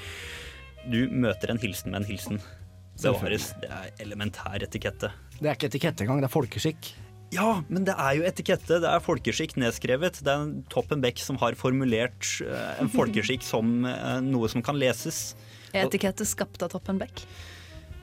[0.91, 2.39] Du møter en hilsen med en hilsen.
[3.01, 3.51] Bevares.
[3.59, 5.11] Det er elementær etikette.
[5.41, 6.93] Det er ikke etikette engang, det er folkeskikk.
[7.35, 8.79] Ja, men det er jo etikette.
[8.83, 10.21] Det er folkeskikk nedskrevet.
[10.25, 14.79] Det er Toppen Beck som har formulert eh, en folkeskikk som eh, noe som kan
[14.79, 15.35] leses.
[15.75, 17.25] Er etikette skapt av Toppen Beck?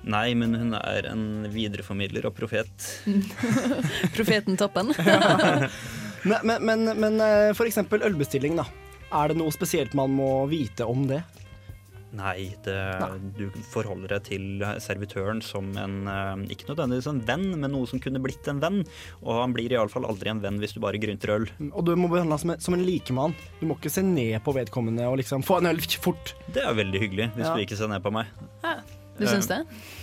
[0.02, 2.88] Nei, men hun er en videreformidler og profet.
[4.18, 4.94] Profeten Toppen.
[6.22, 8.68] Men, men, men, men eh, for eksempel ølbestilling, da.
[9.18, 11.24] Er det noe spesielt man må vite om det?
[12.12, 12.76] Nei, det,
[13.38, 18.02] du forholder deg til servitøren som en eh, Ikke nødvendigvis en venn, men noe som
[18.04, 18.82] kunne blitt en venn.
[19.24, 21.48] Og han blir iallfall aldri en venn hvis du bare grynter øl.
[21.72, 23.36] Og du må behandle som som en likemann.
[23.62, 26.36] Du må ikke se ned på vedkommende og liksom få en øl fort.
[26.52, 27.56] Det er veldig hyggelig hvis Ja.
[27.56, 28.28] du ikke ser ned på meg.
[29.20, 29.62] Du syns det?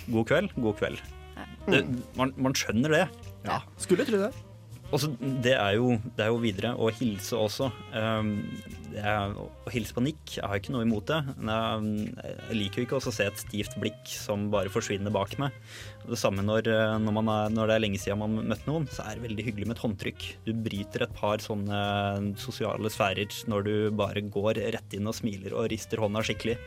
[0.09, 1.01] God kveld, god kveld.
[1.69, 1.85] Det,
[2.17, 3.05] man, man skjønner det.
[3.45, 4.33] Ja, skulle tro det.
[4.89, 7.69] Og så det, er jo, det er jo videre å hilse også.
[7.93, 8.31] Um,
[8.97, 11.19] er, å hilse på Nick, jeg har ikke noe imot det.
[11.37, 15.13] Men jeg, jeg liker jo ikke også å se et stivt blikk som bare forsvinner
[15.13, 15.53] bak meg.
[16.09, 19.05] Det samme når, eh, når, er, når det er lenge siden man møtte noen, så
[19.05, 20.27] er det veldig hyggelig med et håndtrykk.
[20.47, 21.79] Du bryter et par sånne
[22.41, 26.57] sosiale sfærer når du bare går rett inn og smiler og rister hånda skikkelig.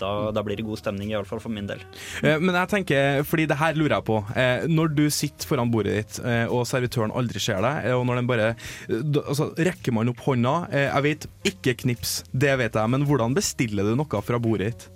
[0.00, 1.82] Da, da blir det god stemning, iallfall for min del.
[2.24, 4.18] Eh, Men jeg tenker, fordi det her lurer jeg på.
[4.34, 8.22] Eh, når du sitter foran bordet ditt, eh, og servitøren aldri ser deg, og når
[8.22, 8.50] den bare
[8.90, 10.54] altså, Rekker man opp hånda?
[10.72, 14.88] Jeg vet ikke knips, det vet jeg, men hvordan bestiller du noe fra bordet ditt?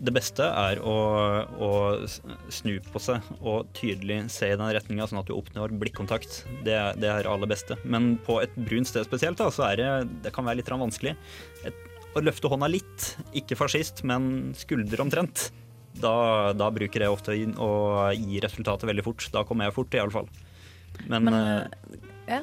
[0.00, 0.92] Det beste er å,
[1.60, 1.70] å
[2.48, 6.38] snu på seg og tydelig se i den retninga, sånn at du oppnår blikkontakt.
[6.64, 7.76] Det, er- det er aller beste.
[7.84, 9.90] Men på et brunt sted spesielt, da, så er det,
[10.24, 11.12] det kan være litt vanskelig.
[11.68, 11.84] Et,
[12.16, 15.50] å løfte hånda litt, ikke fascist, men skulder omtrent.
[16.00, 17.70] Da, da bruker jeg ofte å
[18.14, 19.26] gi resultatet veldig fort.
[19.34, 20.28] Da kommer jeg fort, iallfall.
[21.08, 22.40] Men, Men, eh, Ja.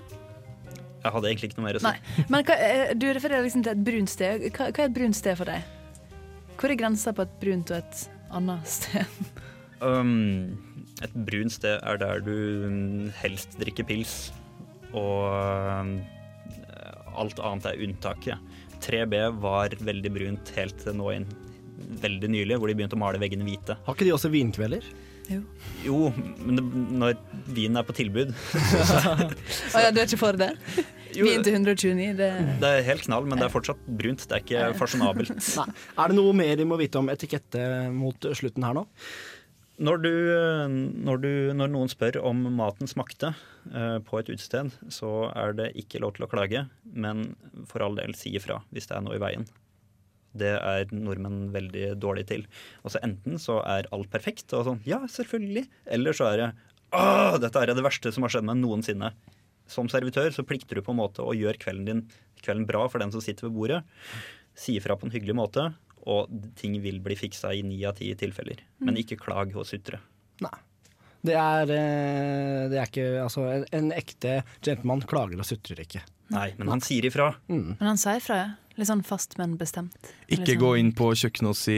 [1.04, 1.88] jeg hadde egentlig ikke noe mer å si.
[1.88, 2.26] Nei.
[2.30, 4.42] Men hva, eh, du refererer liksom til et brunt sted.
[4.52, 5.64] Hva, hva er et brunt sted for deg?
[6.58, 9.06] Hvor er grensa på et brunt og et annet sted?
[9.80, 10.58] Um,
[11.06, 14.32] et brunt sted er der du mm, helst drikker pils,
[14.92, 15.92] og um,
[17.18, 18.38] alt annet er unntaket.
[18.84, 21.28] 3B var veldig brunt helt til nå inn
[22.02, 23.78] veldig nylig, hvor de begynte å male veggene hvite.
[23.86, 24.86] Har ikke de også vinkvelder?
[25.84, 26.08] Jo,
[26.40, 26.64] men det,
[27.02, 27.18] når
[27.52, 28.30] vinen er på tilbud
[29.76, 30.54] Å ja, du er ikke for det?
[31.18, 32.30] Vin til 129, det
[32.62, 34.24] Det er helt knall, men det er fortsatt brunt.
[34.24, 35.34] Det er ikke fasjonabelt.
[35.60, 37.60] Er det noe mer de må vite om etikette
[37.92, 38.86] mot slutten her nå?
[39.78, 40.14] Når, du,
[41.06, 43.30] når, du, når noen spør om maten smakte
[43.70, 47.36] eh, på et utested, så er det ikke lov til å klage, men
[47.70, 49.46] for all del si ifra hvis det er noe i veien.
[50.38, 52.46] Det er nordmenn veldig dårlige til.
[52.82, 56.50] Altså Enten så er alt perfekt, og sånn ja, selvfølgelig, eller så er det
[56.98, 59.14] åh, dette er det verste som har skjedd meg noensinne.
[59.70, 62.06] Som servitør så plikter du på en måte å gjøre kvelden din
[62.42, 63.82] kvelden bra for den som sitter ved bordet.
[64.58, 65.70] Si ifra på en hyggelig måte,
[66.08, 68.62] og ting vil bli fiksa i ni av ti tilfeller.
[68.80, 69.02] Men Mm.
[69.04, 70.00] ikke klag og sutre.
[71.28, 76.04] Det er, eh, det er ikke Altså, en, en ekte gentleman klager og sutrer ikke.
[76.30, 77.32] Nei, men han sier ifra.
[77.50, 78.48] Men han sier ifra, ja.
[78.78, 79.96] Litt sånn fast, men bestemt.
[80.30, 80.60] Ikke sånn.
[80.62, 81.78] gå inn på kjøkkenet og si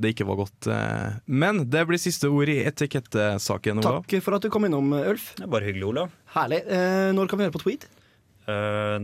[0.00, 0.66] det ikke var godt.
[0.72, 1.18] eh.
[1.28, 3.82] Men det blir siste ord i etikettesaken.
[3.84, 4.00] Olav.
[4.08, 5.34] Takk for at du kom innom, Ulf.
[5.36, 6.10] Det er bare hyggelig, Olav.
[6.34, 6.62] Herlig.
[6.66, 7.84] Eh, når kan vi høre på Tweed?
[8.48, 8.98] Eh,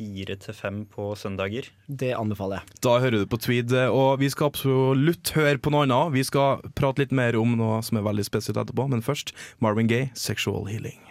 [0.00, 1.66] Fire til fem på søndager.
[1.84, 2.78] Det anbefaler jeg.
[2.86, 6.14] Da hører du på Tweed, og vi skal absolutt høre på noe annet.
[6.14, 9.90] Vi skal prate litt mer om noe som er veldig spesielt etterpå, men først Marvin
[9.92, 11.04] Gaye, 'Sexual Healing'.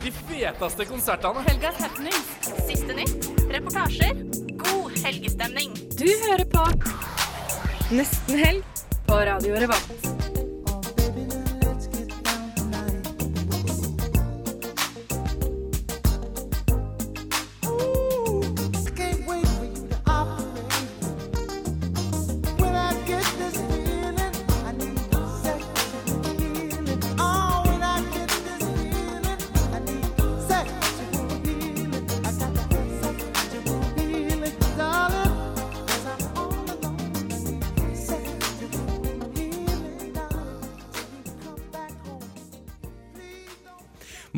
[0.00, 1.44] De feteste konsertene.
[1.46, 2.32] Helgas happenings.
[2.64, 3.28] Siste nytt.
[3.52, 4.24] Reportasjer.
[4.64, 5.76] God helgestemning.
[6.00, 6.66] Du hører på
[7.92, 10.31] Nesten helg på Radio Revolt.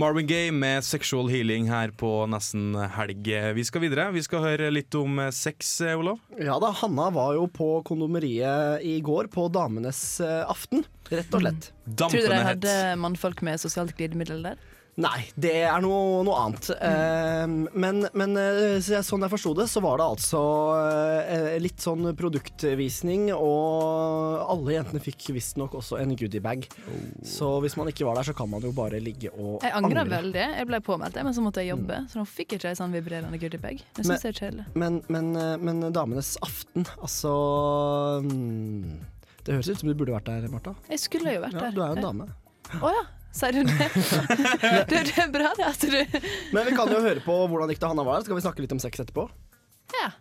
[0.05, 3.25] Marvin Gaye med 'Sexual Healing' her på nesten helg.
[3.57, 4.11] Vi skal videre.
[4.13, 6.19] Vi skal høre litt om eh, sex, eh, Olav.
[6.37, 10.85] Ja da, Hanna var jo på kondomeriet i går, på Damenes eh, aften.
[11.09, 11.71] Rett og slett.
[11.97, 14.61] Tror du de hadde mannfolk med sosialt glidemiddel der?
[14.95, 16.69] Nei, det er noe, noe annet.
[16.71, 20.43] Eh, men men uh, sånn jeg forsto det, så var det altså
[20.79, 26.69] uh, litt sånn produktvisning, og alle jentene fikk visstnok også en goodiebag.
[27.27, 30.07] Så hvis man ikke var der, så kan man jo bare ligge og Jeg angrer
[30.13, 30.47] veldig.
[30.61, 31.99] Jeg ble påmeldt, men så måtte jeg jobbe.
[32.13, 33.83] Så nå fikk jeg ikke ei sånn vibrerende goodiebag.
[33.99, 34.69] Det syns jeg er kjedelig.
[34.79, 35.33] Men, men,
[35.65, 37.35] men Damenes aften, altså
[38.23, 38.95] mm,
[39.43, 40.79] Det høres ut som du burde vært der, Marta.
[40.93, 41.75] Jeg skulle jo vært Ja, der.
[41.75, 42.31] du er jo en dame.
[42.79, 43.05] Å ja.
[43.35, 43.89] Sier du det?
[44.91, 45.01] det?
[45.03, 45.67] Det er bra, det.
[45.67, 48.45] At du Men vi kan jo høre på hvordan da Hanna var så skal vi
[48.47, 49.27] snakke litt om sex etterpå.
[49.99, 50.13] Ja.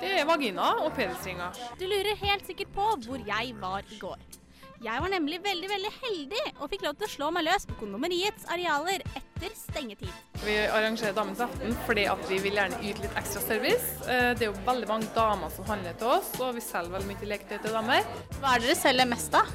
[0.00, 1.58] Det er vagina og penisringer.
[1.78, 4.41] Du lurer helt sikkert på hvor jeg var i går.
[4.82, 7.76] Jeg var nemlig veldig veldig heldig og fikk lov til å slå meg løs på
[7.78, 10.10] kondomeriets arealer etter stengetid.
[10.42, 13.92] Vi arrangerer Damens aften fordi at vi vil gjerne yte litt ekstra service.
[14.10, 17.12] Eh, Det er jo veldig mange damer som handler til oss, og vi selger veldig
[17.12, 18.08] mye leketøy til damer.
[18.40, 19.52] Hva er det dere selger mest av?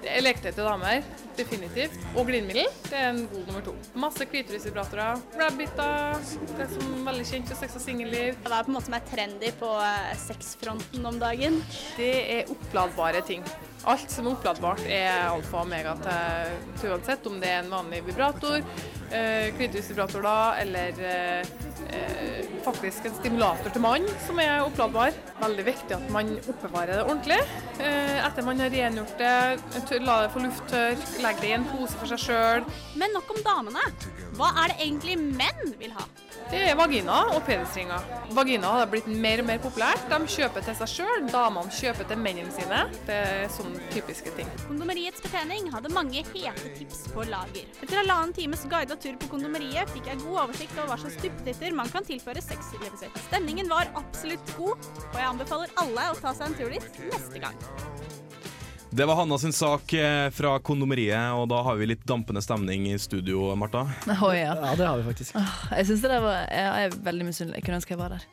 [0.00, 1.02] Det er leketøy til damer,
[1.36, 1.96] definitivt.
[2.14, 2.70] Og glidemiddel.
[2.86, 3.74] Det er en god nummer to.
[4.06, 6.22] Masse klitorisvibratorer, rabbiter,
[6.54, 8.38] det er som veldig kjent for sex og singelliv.
[8.46, 11.58] Hva er på en måte som er trendy på eh, sexfronten om dagen?
[11.98, 13.42] Det er oppladbare ting.
[13.88, 18.02] Alt som er oppladbart er alfa og omega til, uansett om det er en vanlig
[18.04, 18.60] vibrator,
[19.08, 21.52] eh, klitorisvibrator da, eller eh,
[21.96, 25.16] eh, faktisk en stimulator til mann som er oppladbar.
[25.40, 27.40] Veldig viktig at man oppbevarer det ordentlig.
[27.80, 31.96] Eh, etter man har rengjort det, la det få lufttørk, legg det i en pose
[31.96, 32.68] for seg sjøl.
[33.00, 33.86] Men nok om damene.
[34.36, 36.04] Hva er det egentlig menn vil ha?
[36.50, 38.06] Det er vagina og penisringer.
[38.34, 40.02] Vagina har blitt mer og mer populært.
[40.10, 42.80] De kjøper til seg sjøl, damene kjøper til mennene sine.
[43.06, 44.50] Det er sånne typiske ting.
[44.64, 47.70] Kondomeriets betjening hadde mange hete tips på lager.
[47.78, 51.78] Etter halvannen times guidet tur på kondomeriet fikk jeg god oversikt over hva slags duppetitter
[51.78, 53.24] man kan tilføre sexlivet sitt.
[53.28, 57.46] Stemningen var absolutt god, og jeg anbefaler alle å ta seg en tur dit neste
[57.46, 57.66] gang.
[58.92, 62.88] Det var Hanna sin sak eh, fra kondomeriet, og da har vi litt dampende stemning
[62.90, 63.84] i studio, Marta.
[64.18, 64.56] Oh, ja.
[64.58, 65.36] Ja, det har vi faktisk.
[65.70, 67.60] Jeg synes det var Jeg er veldig misunnelig.
[67.60, 68.24] Jeg kunne ønske jeg var der.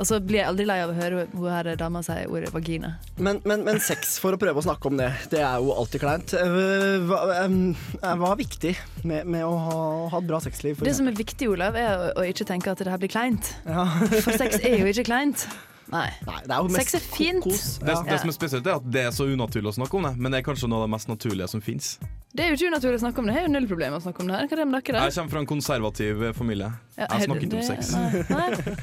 [0.00, 2.94] Og så blir jeg aldri lei av å høre hun her dama si ordet vagina.
[3.20, 6.02] Men, men, men sex, for å prøve å snakke om det, det er jo alltid
[6.02, 6.34] kleint.
[6.40, 9.80] Eh, Hva, eh, hva er viktig med, med å ha,
[10.10, 10.80] ha et bra sexliv?
[10.80, 13.12] For Det som er viktig, Olav, er å, å ikke tenke at det her blir
[13.12, 13.54] kleint.
[13.68, 13.86] Ja.
[14.24, 15.46] For sex er jo ikke kleint.
[15.90, 16.06] Nei.
[16.22, 17.44] det er jo mest sex er fint.
[17.50, 20.12] Det, det som er spesielt, er at det er så unaturlig å snakke om det,
[20.22, 21.96] men det er kanskje noe av det mest naturlige som fins.
[22.30, 23.34] Det er jo ikke unaturlig å snakke om det.
[23.34, 24.46] Det er jo null problem å snakke om det her.
[24.46, 26.68] Hva er det med dere Jeg kommer fra en konservativ eh, familie.
[26.94, 27.92] Ja, Jeg snakker ikke om sex.
[27.96, 28.76] Nei, nei.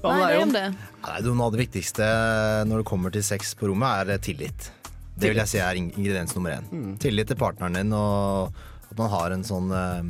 [0.00, 0.46] Hva med Nei, deg, det er Jon?
[0.48, 0.64] om det.
[1.04, 2.08] Nei, det Noe av det viktigste
[2.70, 4.70] når det kommer til sex på rommet, er tillit.
[5.20, 6.70] Det vil jeg si er ingrediens nummer én.
[6.72, 6.92] Mm.
[7.04, 8.56] Tillit til partneren din, og
[8.88, 10.00] at man har en sånn eh,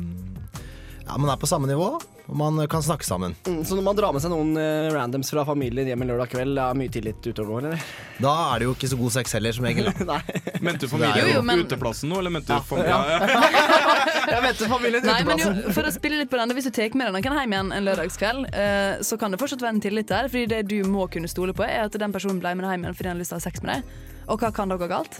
[1.09, 1.91] Ja, man er på samme nivå,
[2.31, 3.33] og man kan snakke sammen.
[3.43, 6.29] Mm, Så når man drar med seg noen eh, randoms fra familien hjem en lørdag
[6.31, 7.81] kveld, det er mye tillit ute og går, eller?
[8.23, 9.89] Da er det jo ikke så god sex heller, som regel.
[10.07, 10.21] da.
[10.65, 12.95] Mente du familien jo, jo- på uteplassen nå, eller mente du familien?
[12.95, 13.19] Ja.
[13.19, 13.51] ja.
[14.31, 16.93] Jeg mente familien Nei, men jo, for å spille litt på den, Hvis du tar
[16.95, 20.07] med deg noen hjem igjen en lørdagskveld, eh, så kan det fortsatt være en tillit
[20.13, 20.29] der.
[20.31, 22.87] Fordi det du må kunne stole på, er at den personen ble med deg hjem
[22.87, 23.99] igjen fordi han har lyst til å ha sex med deg.
[24.31, 25.19] Og hva kan da gå galt?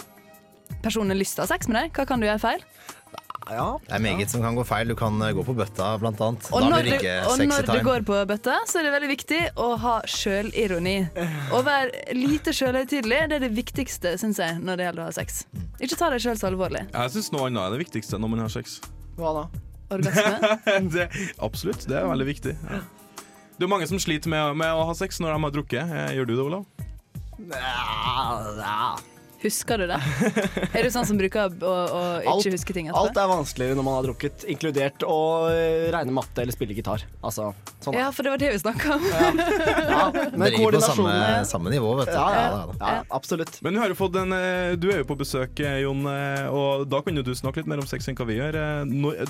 [0.81, 1.91] Personen har lyst til å ha sex med deg.
[1.97, 2.63] Hva kan du gjøre feil?
[3.47, 4.91] Det er meget som kan gå feil.
[4.91, 6.45] Du kan eh, gå på bøtta, blant annet.
[6.51, 8.93] Og da når, blir det du, og når du går på bøtta, så er det
[8.95, 10.95] veldig viktig å ha sjølironi.
[11.51, 15.15] Å være lite sjølhøytidelig det er det viktigste synes jeg, når det gjelder å ha
[15.17, 15.43] sex.
[15.81, 16.85] Ikke ta deg sjøl så alvorlig.
[16.93, 18.79] Jeg syns noe annet er det viktigste når man har sex.
[19.17, 19.45] Hva da?
[19.91, 20.55] Orgasme?
[20.95, 21.07] det,
[21.43, 22.55] absolutt, det er veldig viktig.
[22.69, 22.83] Ja.
[23.57, 25.91] Det er mange som sliter med, med å ha sex når de har drukket.
[25.93, 26.63] Eh, Gjør du det, Olav?
[29.41, 29.97] Husker du det?
[30.71, 32.01] Er du sånn som bruker å, å
[32.37, 35.17] ikke huske ting alt er vanskeligere når man har drukket, inkludert å
[35.51, 37.03] eh, regne matte eller spille gitar.
[37.25, 37.51] Altså,
[37.83, 37.97] sånn.
[37.97, 39.07] Ja, for det var det vi snakka om.
[40.37, 41.15] Men Dere er på samme,
[41.49, 42.17] samme nivå, vet du.
[42.17, 42.49] Ja, ja,
[42.81, 43.57] Ja, ja, absolutt.
[43.65, 46.87] Men du, har jo fått en, eh, du er jo på besøk, eh, Jon, og
[46.91, 48.61] da kan jo du snakke litt mer om sex enn hva vi gjør.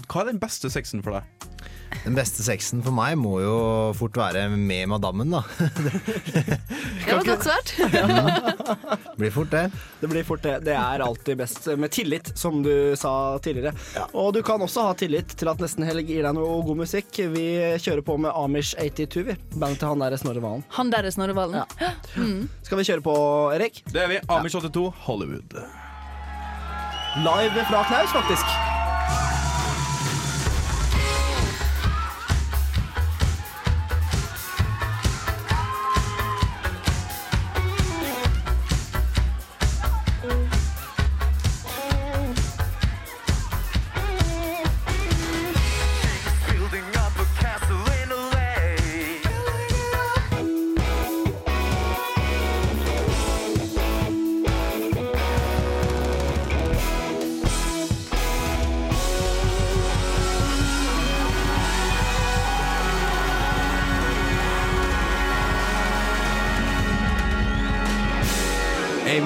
[0.08, 1.50] Hva er den beste sexen for deg?
[2.02, 3.56] Den beste sexen for meg må jo
[3.98, 5.44] fort være med madammen, da.
[7.06, 7.74] Det var godt svart.
[9.20, 9.68] Blir fort det.
[10.02, 10.60] Det blir fort det.
[10.66, 13.74] Det er alltid best med tillit, som du sa tidligere.
[14.18, 17.22] Og du kan også ha tillit til at Nesten Helg gir deg noe god musikk.
[17.36, 17.46] Vi
[17.78, 19.38] kjører på med Amish 82, vi.
[19.54, 20.66] Bandet til han derre Snorre Valen.
[20.80, 21.62] Han derre er Snorre Valen.
[22.18, 22.50] Mm.
[22.66, 23.16] Skal vi kjøre på,
[23.56, 23.84] Erik?
[23.94, 24.20] Det er vi.
[24.34, 25.62] Amish 82, Hollywood.
[27.22, 28.46] Live fra Knaus, faktisk.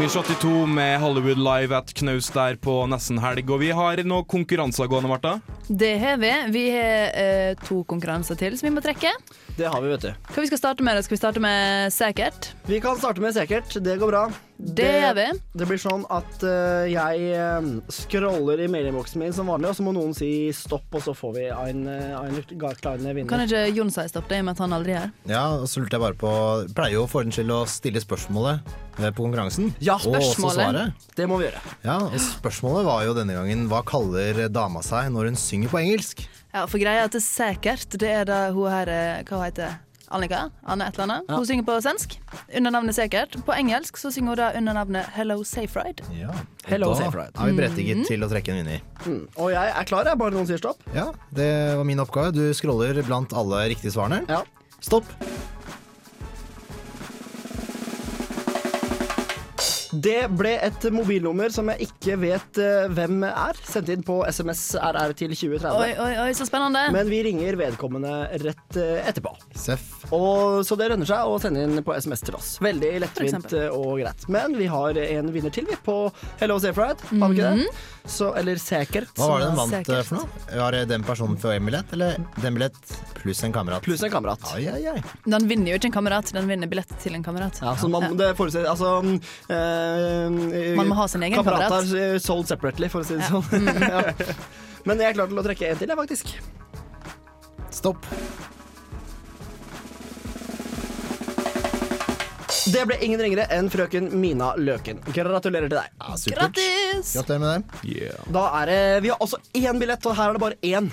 [0.05, 3.47] Amy 82 med Hollywood Live at Knaus der på nesten helg.
[3.49, 5.31] Og vi har noen konkurranser gående, Marta.
[5.65, 6.29] Det har vi.
[6.53, 9.09] Vi har eh, to konkurranser til som vi må trekke.
[9.55, 10.09] Det har vi, vet du.
[10.33, 10.99] Hva vi skal starte med?
[11.05, 12.49] Skal vi starte med Sækert?
[12.67, 13.77] Vi kan starte med sikkert.
[13.79, 14.23] Det går bra.
[14.57, 15.25] Det gjør vi.
[15.55, 19.83] Det blir sånn at uh, jeg eh, scroller i mailinnboksen min som vanlig, og så
[19.83, 22.39] må noen si stopp, og så får vi en, uh, en
[22.79, 23.27] kleine vinner.
[23.31, 25.11] Kan ikke Jon si stopp, det i og med at han aldri er her?
[25.31, 26.31] Ja, og så lurte jeg bare på
[26.75, 29.73] Pleier jo for ordens skyld å stille spørsmålet eh, på konkurransen.
[29.83, 30.61] Ja, Og også spørsmålet.
[30.61, 31.11] svaret.
[31.19, 31.63] Det må vi gjøre.
[31.87, 35.83] Ja, og spørsmålet var jo denne gangen hva kaller dama seg når hun synger på
[35.83, 36.27] engelsk?
[36.55, 39.41] Ja, for greia er at det er Sækert, det er da hun her Hva Hva
[39.41, 39.73] hun heter
[40.15, 40.45] Annika?
[40.69, 41.25] Anne et eller annet.
[41.27, 41.39] Ja.
[41.41, 42.13] Hun synger på svensk
[42.55, 43.35] under navnet Sækert.
[43.43, 46.05] På engelsk så synger hun da under navnet Hello Safe Ride.
[46.15, 46.31] Ja.
[46.69, 47.33] Hello, da Safe Ride.
[47.33, 48.05] er vi berettiget mm.
[48.07, 48.85] til å trekke en vinner.
[49.03, 49.23] Mm.
[49.33, 50.21] Og jeg er klar, jeg.
[50.21, 50.85] Bare noen sier stopp.
[50.95, 51.49] Ja, det
[51.81, 52.31] var min oppgave.
[52.37, 54.21] Du scroller blant alle riktige svarene.
[54.29, 54.45] Ja.
[54.85, 55.09] Stopp.
[60.03, 63.59] Det ble et mobilnummer som jeg ikke vet uh, hvem er.
[63.67, 65.71] Sendt inn på SMS RR til 2030.
[65.71, 66.87] Oi, oi, oi, så spennende.
[66.95, 69.35] Men vi ringer vedkommende rett uh, etterpå.
[69.55, 69.94] Seff.
[70.15, 72.53] Og, så det lønner seg å sende inn på SMS til oss.
[72.63, 74.25] Veldig lettvint eh, og greit.
[74.31, 75.97] Men vi har en vinner til vi på
[76.39, 76.87] Hello Safe.
[76.87, 77.65] Har vi ikke det?
[77.65, 77.83] Mhm.
[78.05, 79.09] Så, eller Sækert.
[79.17, 80.41] Hva var det den vant eh, for noe?
[80.61, 83.81] Var det den personen for en billett, eller den billett pluss en kamerat?
[83.85, 84.45] Pluss en kamerat.
[84.53, 85.01] Ai, ai, ai.
[85.25, 87.57] Den vinner jo ikke en kamerat, den vinner billett til en kamerat.
[87.65, 88.91] Ja, så man, det forutsetter Altså
[89.49, 91.65] eh, Man må ha sin egen kamerat.
[91.71, 93.41] Kamerater sold separately, for å si det Ja.
[93.41, 93.71] sånn.
[93.95, 94.35] ja.
[94.85, 96.35] Men jeg er klar til å trekke en til, jeg, faktisk.
[97.73, 98.05] Stopp.
[102.75, 104.99] Det ble ingen ringere enn frøken Mina Løken.
[105.15, 105.91] Gratulerer til deg.
[106.01, 106.15] Ja.
[106.35, 107.13] Grattis!
[107.15, 108.15] Gratulerer med det.
[108.35, 110.89] Da er det Vi har også én billett, og her er det bare én.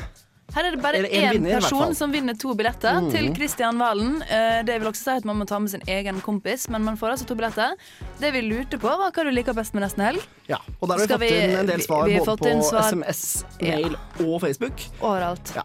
[0.52, 3.10] Her er det bare én vinner, person som vinner to billetter mm.
[3.14, 4.18] til Kristian Valen.
[4.22, 6.98] Eh, Det vil også si at man må ta med sin egen kompis, men man
[7.00, 7.72] får altså to billetter.
[8.20, 10.20] Det vi lurte på, var hva du liker best med Nesten Helg.
[10.52, 12.90] Ja, og der har vi Skal fått inn en del svar vi både på svar-
[12.92, 13.22] SMS,
[13.62, 14.84] mail og Facebook.
[15.00, 15.56] Overalt.
[15.56, 15.64] Ja.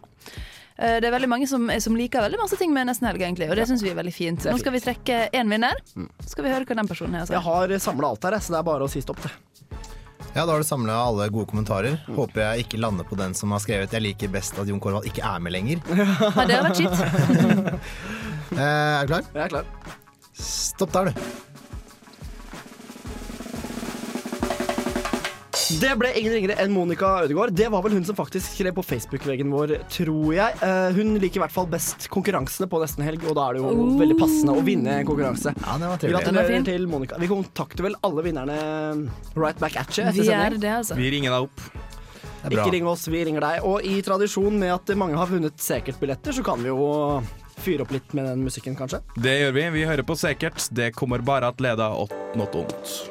[0.77, 3.49] Eh, Det er veldig mange som, som liker veldig masse ting med Nesten Helg, egentlig,
[3.49, 4.45] og det syns vi er veldig fint.
[4.45, 5.73] Nå skal vi trekke én vinner.
[6.25, 7.33] Skal vi høre hva den personen har å.
[7.33, 9.31] Jeg har samla alt her, så det er bare å si stopp, det.
[10.35, 11.97] Ja, Da har du samla alle gode kommentarer.
[12.13, 15.05] Håper jeg ikke lander på den som har skrevet 'Jeg liker best at Jon Korvald
[15.09, 15.81] ikke er med lenger'.
[16.37, 17.79] Ja, det har vært kjipt.
[18.47, 19.23] Eh, er du klar?
[19.33, 19.65] Jeg er klar.
[20.33, 21.13] Stopp der, du.
[25.67, 27.51] Det ble ingen ringere enn Monica Ødegaard.
[27.57, 30.55] Det var vel hun som faktisk skrev på Facebook-veggen vår, tror jeg.
[30.63, 33.63] Eh, hun liker i hvert fall best konkurransene på nesten helg, og da er det
[33.63, 33.97] jo Oh.
[33.99, 35.51] veldig passende å vinne en konkurranse.
[35.59, 36.23] Ja, det var trivelig.
[36.25, 36.63] Den var fin.
[36.63, 37.17] Gratulerer til Monica.
[37.19, 40.53] Vi kontakter vel alle vinnerne right back at you etter Vi sending.
[40.53, 40.95] gjør det, altså.
[40.95, 41.61] Vi ringer deg opp.
[42.47, 42.63] Det bra.
[42.63, 43.63] Ikke ring oss, vi ringer deg.
[43.65, 47.21] Og i tradisjon med at mange har vunnet Sekert-billetter, så kan vi jo
[47.59, 49.01] fyre opp litt med den musikken, kanskje.
[49.19, 49.69] Det gjør vi.
[49.81, 50.69] Vi hører på Sekert.
[50.71, 53.09] Det kommer bare at leda åt not ondt.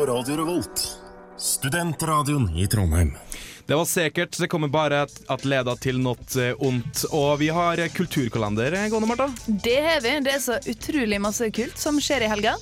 [0.00, 0.98] På Radio Revolt,
[1.38, 3.12] studentradioen i Trondheim.
[3.66, 4.38] Det var sikkert.
[4.38, 7.02] Det kommer bare at, leda til noe eh, ondt.
[7.12, 9.26] Og vi har eh, kulturkalender eh, gående, Marta.
[9.46, 10.14] Det har vi.
[10.24, 12.54] Det er så utrolig masse kult som skjer i helga.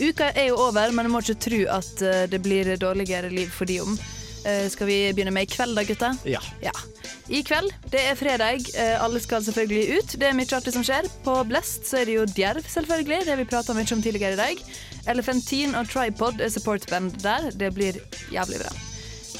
[0.00, 3.70] Uka er jo over, men du må ikke tro at det blir dårligere liv for
[3.70, 3.94] de om.
[4.44, 6.14] Eh, Skal vi begynne med i kveld da, gutta?
[6.26, 6.42] Ja.
[6.64, 6.74] Ja.
[7.30, 8.64] I kveld, det er fredag.
[8.74, 10.14] Eh, Alle skal selvfølgelig ut.
[10.18, 11.06] Det er mye artig som skjer.
[11.22, 13.20] På Blest så er det jo Djerv, selvfølgelig.
[13.28, 14.64] Det vi prata mye om tidligere i dag.
[15.14, 17.52] Elephantine og Tripod er supportband der.
[17.54, 18.00] Det blir
[18.34, 18.72] jævlig bra.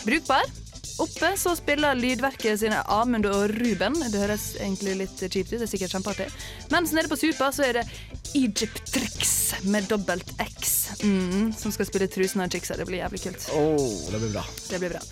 [0.07, 0.47] Brukbar.
[1.01, 3.97] Oppe så spiller Lydverket sine Amund og Ruben.
[4.12, 6.26] Det høres egentlig litt kjipt ut, det er sikkert kjempeartig.
[6.70, 7.86] Mens nede på Supa så er det
[8.36, 9.32] Egyptrix
[9.64, 12.76] med dobbelt X, mm, som skal spille Trusen av Chicksa.
[12.76, 13.49] Det blir jævlig kult.
[13.57, 13.80] Oh,
[14.12, 14.45] det blir bra.
[14.68, 15.03] Det blir bra.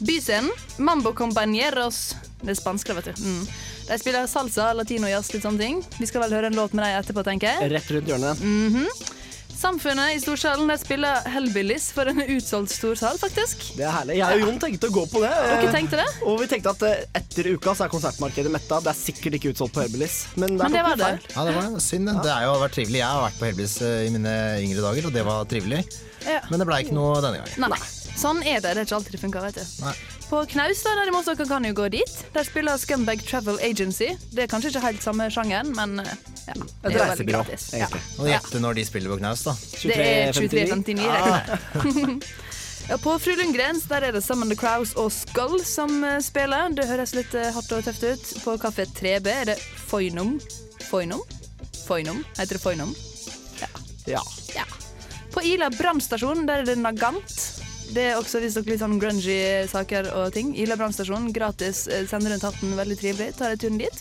[0.00, 2.14] Byscenen, Mambo Compañeros.
[2.42, 3.22] Det er spansk, vet du.
[3.22, 3.46] Mm.
[3.86, 5.84] De spiller salsa, latino, jazz, litt sånne ting.
[6.00, 7.70] Vi skal vel høre en låt med dem etterpå, tenker jeg.
[7.76, 8.42] Rett rundt hjørnet.
[8.42, 9.14] Mhm.
[9.56, 13.62] Samfunnet i storsalen der spiller Hellbillies for en utsolgt storsal, faktisk.
[13.78, 14.18] Det er herlig.
[14.18, 15.30] Jeg og Jon tenkte å gå på det.
[15.32, 16.04] Dere tenkte det?
[16.28, 18.82] Og vi tenkte at eh, etter uka så er konsertmarkedet metta.
[18.84, 20.18] Det er sikkert ikke utsolgt på Hellbillies.
[20.36, 21.10] Men, Men det var det.
[21.32, 22.10] Ja, det var synd.
[22.12, 22.18] det.
[22.26, 23.00] Det har jo vært trivelig.
[23.00, 24.34] Jeg har vært på Hellbillies eh, i mine
[24.66, 25.80] yngre dager, og det var trivelig.
[26.26, 26.42] Ja.
[26.50, 27.70] Men det blei ikke noe denne gangen.
[27.72, 27.80] Nei.
[28.16, 28.72] Sånn er det.
[28.72, 29.64] Det er ikke alltid det funker, vet du.
[29.84, 29.92] Nei.
[30.26, 32.16] På Knaus da, derimot, dere kan jo gå dit.
[32.34, 34.08] Der spiller Scumbag Travel Agency.
[34.32, 36.16] Det er kanskje ikke helt samme sjangeren, men eh,
[36.48, 36.56] ja.
[36.86, 37.68] det er veldig gratis.
[37.76, 37.90] Ja.
[38.18, 39.54] Og gjette når de spiller på knaus, da.
[39.84, 41.06] Det er 23.59.
[41.06, 42.26] Ah.
[42.86, 46.70] Ja, på Fru Lundgrens der er det Summon the Crows og Skull som eh, spiller.
[46.70, 48.28] Det høres litt eh, hardt og tøft ut.
[48.44, 49.56] På Kafé 3B er det
[49.88, 50.36] Foynum.
[50.86, 51.24] Foynum?
[51.82, 52.22] Foynum?
[52.38, 52.94] Heter det Foynum
[54.06, 54.22] Ja.
[54.54, 54.66] Ja.
[55.34, 57.45] På Ila brannstasjon der er det Nagant.
[57.94, 59.38] Det er også hvis dere litt sånn grungy
[59.70, 60.52] saker og ting.
[60.58, 61.86] Ila brannstasjon, gratis.
[61.86, 63.34] eh, Sender rundt hatten, veldig trivelig.
[63.38, 64.00] Tar jeg turen dit.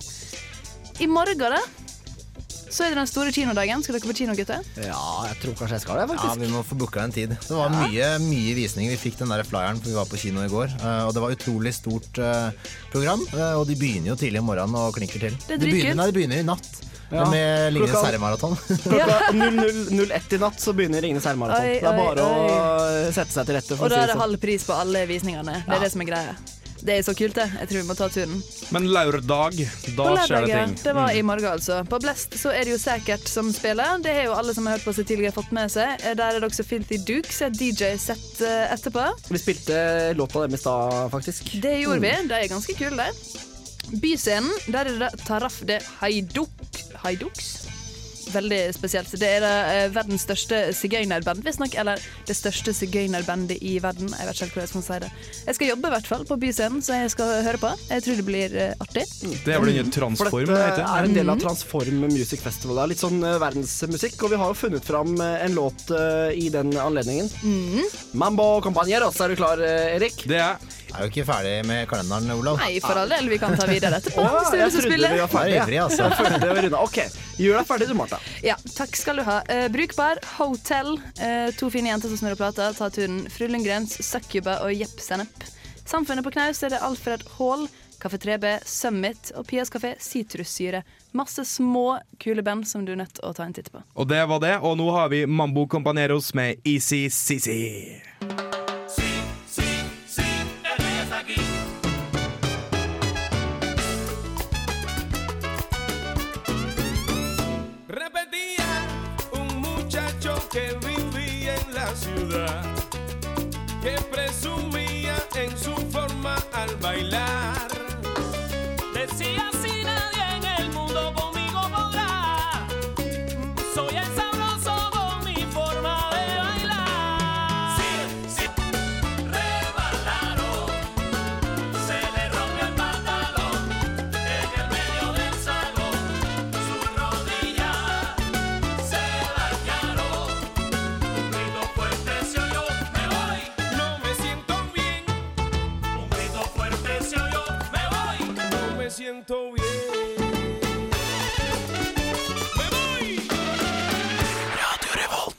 [1.03, 1.59] I morgen, da,
[2.75, 3.83] så er det den store kinodagen.
[3.85, 4.65] Skal dere på kino, gutter?
[4.83, 4.99] Ja,
[5.29, 6.33] jeg tror kanskje jeg skal det, faktisk.
[6.35, 6.41] Ja.
[6.43, 7.31] Vi må få booka en tid.
[7.39, 8.89] Det var mye, mye visning.
[8.91, 10.75] Vi fikk den der flyeren, for vi var på kino i går.
[10.81, 12.49] eh, Og det var utrolig stort eh,
[12.91, 13.23] program.
[13.33, 15.37] eh, Og de begynner jo tidlig om morgenen og klinker til.
[15.47, 16.69] Det de begynner, nei, de begynner i natt.
[17.13, 17.23] Ja.
[17.29, 18.55] Med Ringenes herre-maraton.
[18.83, 21.67] Klokka 00.01 i natt så begynner Ringenes herre-maraton.
[21.69, 22.55] Det er bare oi,
[23.05, 23.77] å sette seg til rette.
[23.77, 24.23] For Og da er det sånn.
[24.25, 25.59] halv pris på alle visningene.
[25.67, 26.33] Det er det som er greia.
[26.85, 27.45] Det er så kult, det.
[27.59, 28.35] Jeg tror vi må ta turen.
[28.75, 29.55] Men lørdag,
[29.97, 30.75] da skjer det ting.
[30.83, 31.17] Det var Mm.
[31.17, 31.79] i morgen, altså.
[31.89, 33.97] På Blest så er det jo Sækert som spiller.
[34.03, 35.97] Det har jo alle som har hørt på seg tidligere, fått med seg.
[36.05, 39.07] Eh, Der er det også Filthy Dukes, et DJ-sett eh, etterpå.
[39.31, 41.49] Vi spilte låta deres i stad, faktisk.
[41.61, 42.13] Det gjorde vi.
[42.21, 42.27] Mm.
[42.29, 43.97] De er ganske kule, de.
[44.01, 46.49] Byscenen, der er det Taraf de Haiduk
[47.03, 47.67] Haiduks.
[48.33, 49.11] Veldig spesielt.
[49.19, 51.75] Det er det, eh, verdens største sigøynerband, visstnok.
[51.79, 54.09] Eller det største sigøynerbandet i verden.
[54.09, 55.11] Jeg vet ikke helt hvordan jeg skal si det.
[55.45, 57.71] Jeg skal jobbe i hvert fall på Byscenen, så jeg skal høre på.
[57.89, 59.05] Jeg tror det blir eh, artig.
[59.45, 60.85] Det er vel en Transform, For dette heter.
[60.97, 61.39] er en del av.
[61.39, 62.75] Transform Music Festival.
[62.75, 65.89] Det er litt sånn eh, verdensmusikk, og vi har jo funnet fram eh, en låt
[65.91, 67.29] eh, i den anledningen.
[68.13, 70.25] Mambo Compañeros, er du klar, eh, Erik?
[70.27, 70.57] Det er
[70.95, 72.57] Jeg er jo ikke ferdig med kalenderen, Olav.
[72.61, 73.27] Nei, for all del.
[73.27, 74.21] Vi kan ta videre etterpå.
[74.23, 75.51] oh, jeg trodde vi var ferdige.
[75.51, 76.03] Jeg er ivrig, altså.
[76.05, 76.83] Jeg følte vi var unna.
[76.85, 76.99] OK,
[77.41, 78.14] gjør deg ferdig du, Martha.
[78.45, 79.41] Ja, takk skal du ha.
[79.49, 84.59] Eh, brukbar, Hotel, eh, to fine jenter som snurrer plata, ta turen Fru Lundgrens, Succuba
[84.65, 85.49] og Jepp Sennep.
[85.85, 87.67] Samfunnet på knaus er det Alfred Hall,
[88.01, 90.83] Kafé 3B, Summit og Pias kafé Sitrussyre.
[91.15, 93.81] Masse små, kule band som du er nødt til å ta en titt på.
[93.95, 97.55] Og det var det, og nå har vi Mambo Companeros med Easy CC.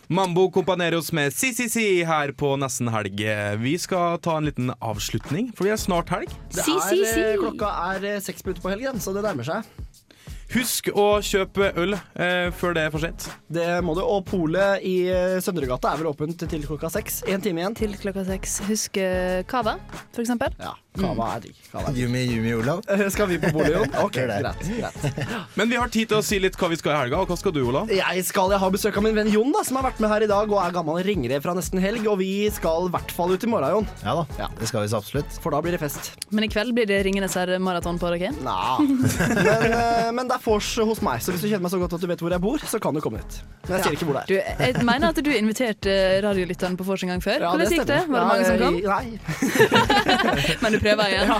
[0.08, 3.18] Mambo Companeros med CCC her på Nesten helg.
[3.58, 6.30] Vi skal ta en liten avslutning, for vi er snart helg.
[6.54, 9.85] Det er, eh, klokka er eh, seks minutter på helgen, så det nærmer seg.
[10.56, 13.26] Husk å kjøpe øl eh, før det er for sent.
[13.52, 14.00] Det må du.
[14.00, 17.20] Og polet i eh, Søndregata er vel åpent til klokka seks.
[17.28, 17.76] Én time igjen.
[17.76, 18.58] Til klokka seks.
[18.70, 18.96] Husk
[19.50, 19.76] Cava,
[20.14, 20.54] for eksempel.
[20.62, 21.58] Ja, Kava er digg.
[21.96, 22.80] Jumi, Jumi, Olav.
[23.14, 23.92] Skal vi på polet, Jon?
[24.06, 24.64] Ok, greit.
[24.64, 25.36] greit.
[25.58, 27.36] Men vi har tid til å si litt hva vi skal i helga, og hva
[27.36, 27.92] skal du, Olav?
[27.92, 30.24] Jeg skal jeg har besøk av min venn Jon, da, som har vært med her
[30.24, 32.06] i dag og er gammel ringrev fra nesten helg.
[32.08, 33.90] Og vi skal i hvert fall ut i morgen, Jon.
[34.06, 35.36] Ja da, det skal vi så absolutt.
[35.44, 36.14] For da blir det fest.
[36.32, 38.32] Men i kveld blir det Ringenes herre-maraton på dere.
[38.46, 38.80] Nah.
[39.36, 41.96] Men, eh, men det er vors hos meg, så hvis du kjenner meg så godt
[41.98, 43.38] at du vet hvor jeg bor, så kan du komme hit.
[43.66, 44.60] Men jeg sier ikke hvor det Du, er.
[44.70, 45.94] jeg mener at du inviterte
[46.24, 47.42] radiolytteren på vors en gang før.
[47.42, 48.00] Ja, Hvordan gikk det?
[48.08, 48.78] Var det mange som kom?
[48.86, 49.06] Nei.
[50.62, 51.32] Men du prøver igjen?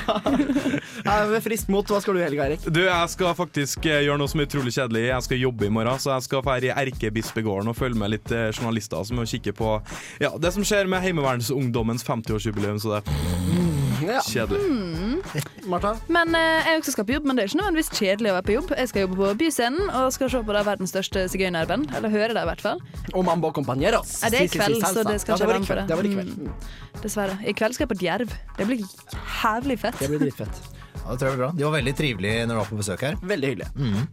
[1.06, 1.86] Ja, Med frist mot.
[1.86, 2.66] Hva skal du i helga, Erik?
[2.66, 5.04] Du, Jeg skal faktisk eh, gjøre noe som er utrolig kjedelig.
[5.12, 8.34] Jeg skal jobbe i morgen, så jeg skal dra i Erkebispegården og følge med litt
[8.34, 9.72] eh, journalister som kikker på
[10.22, 12.80] ja, det som skjer med Heimevernsungdommens 50-årsjubileum.
[12.82, 13.76] Så det
[14.06, 14.20] Ja.
[14.22, 14.60] kjedelig.
[15.66, 15.94] Martha?
[16.12, 18.46] Men eh, jeg også skal på jobb, men det er ikke nødvendigvis kjedelig å være
[18.48, 18.72] på jobb.
[18.78, 21.90] Jeg skal jobbe på Byscenen og skal se på det verdens største sigøynerband.
[21.98, 22.80] Eller høre det, i hvert fall.
[23.12, 24.16] Og Mambo Compañeros.
[24.22, 25.10] Ja, det er i Si, si, si, kveld, så salsa.
[25.10, 25.88] det skal ikke være med for kveld.
[25.88, 25.88] det.
[25.88, 26.32] Det var i kveld.
[26.38, 27.02] Mm.
[27.02, 27.38] Dessverre.
[27.46, 28.36] I kveld skal jeg på Djerv.
[28.58, 29.98] Det blir jævlig fett.
[30.00, 30.62] Det blir dritfett.
[31.06, 31.50] Ja, det tror jeg blir bra.
[31.58, 33.18] De var veldig trivelige når du var på besøk her.
[33.22, 34.06] Veldig hyggelig.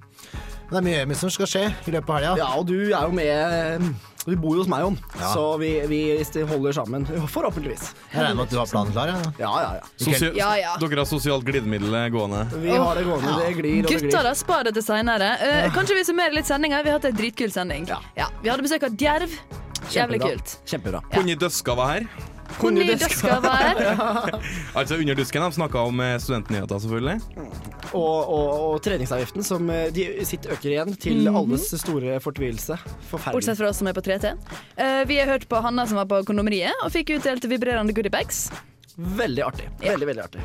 [0.69, 2.33] Det er mye, mye som skal skje i løpet av helga.
[2.39, 3.87] Ja, og du er jo med
[4.23, 5.33] Du bor jo hos meg, Jon, Ja.
[5.33, 5.99] så vi, vi
[6.47, 7.03] holder sammen.
[7.35, 7.89] Forhåpentligvis.
[8.13, 9.11] Jeg regner med at du har planen klar?
[9.11, 9.73] Ja, ja, ja.
[9.81, 9.89] ja.
[9.99, 10.75] Sosia Ja, ja.
[10.79, 12.45] Dere har sosialt glidemiddel gående?
[12.63, 13.35] Vi har det gående.
[13.41, 14.23] Det glir og det Gutter, glir.
[14.29, 15.33] da, spar det til seinere.
[15.75, 16.83] kanskje vi summerer litt sendinger.
[16.87, 17.89] Vi har hatt ei dritkul sending.
[18.15, 18.29] Ja.
[18.41, 19.35] Vi hadde besøk av Djerv.
[19.91, 20.55] Jævlig kult.
[20.71, 21.03] Kjempebra.
[21.13, 22.07] Conny Døska var her.
[22.61, 24.39] Var her.
[24.79, 25.41] Altså Under dusken.
[25.43, 27.21] De snakka om eh, studentnyheter, selvfølgelig.
[27.93, 31.35] Og, og, og treningsavgiften, som eh, de sitt øker igjen, til Mhm.
[31.43, 32.77] alles store fortvilelse.
[33.11, 33.33] Forferdelig.
[33.39, 34.33] Bortsett fra oss som er på 3T.
[34.77, 38.47] Eh, vi har hørt på Hanna som var på kondomeriet og fikk utdelt vibrerende goodiebags.
[38.97, 39.69] Veldig artig.
[39.81, 40.41] Veldig, veldig artig.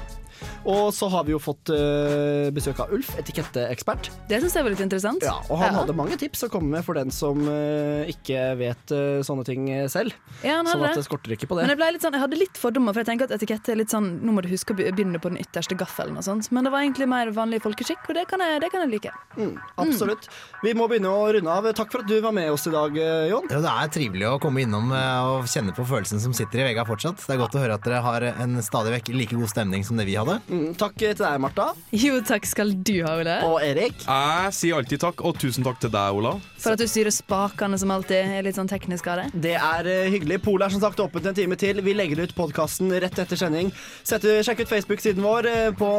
[0.68, 4.10] Og så har vi jo fått uh, besøk av Ulf, etiketteekspert.
[4.28, 5.24] Det syns jeg var litt interessant.
[5.24, 8.94] Ja, og han hadde mange tips å komme med for den som uh, ikke vet
[8.94, 10.16] uh, sånne ting selv.
[10.42, 11.06] Ja, han sånn hadde at det.
[11.08, 11.68] skorter ikke på det.
[11.68, 14.10] Men jeg, sånn, jeg hadde litt fordommer, for jeg tenker at etikette er litt sånn
[14.24, 16.50] Nå må du huske å begynne på den ytterste gaffelen og sånt.
[16.54, 19.12] Men det var egentlig mer vanlig folkeskikk, og det kan jeg, det kan jeg like.
[19.38, 20.28] Mm, absolutt.
[20.64, 21.68] Vi må begynne å runde av.
[21.78, 22.96] Takk for at du var med oss i dag,
[23.30, 23.48] Jon.
[23.52, 26.84] Ja, det er trivelig å komme innom og kjenne på følelsen som sitter i vega
[26.88, 27.22] fortsatt.
[27.24, 30.00] Det er godt å høre at dere har en stadig vekk like god stemning som
[30.00, 30.27] det vi hadde.
[30.48, 31.70] Mm, takk til deg, Martha.
[31.94, 33.36] Jo, takk skal du ha, Ole.
[33.48, 33.96] Og Erik.
[34.04, 36.34] Jeg sier alltid takk, og tusen takk til deg, Ola.
[36.58, 39.26] For at du styrer spakene som alltid er litt sånn teknisk av det.
[39.48, 40.40] Det er eh, hyggelig.
[40.44, 41.80] Polet er som sagt åpent en time til.
[41.84, 43.70] Vi legger ut podkasten rett etter sending.
[44.06, 45.90] Setter, sjekk ut Facebook-siden vår eh, på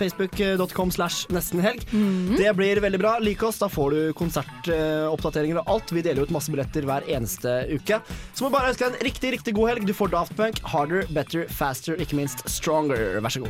[0.00, 1.84] facebook.com slash nestenhelg.
[1.92, 2.36] Mm.
[2.38, 3.16] Det blir veldig bra.
[3.22, 5.94] Lik oss, da får du konsertoppdateringer og alt.
[5.94, 8.00] Vi deler ut masse billetter hver eneste uke.
[8.34, 9.88] Så må vi bare ønske deg en riktig, riktig god helg.
[9.88, 13.18] Du får Daft Punk, Harder, Better, Faster, ikke minst Stronger.
[13.20, 13.49] Vær så god.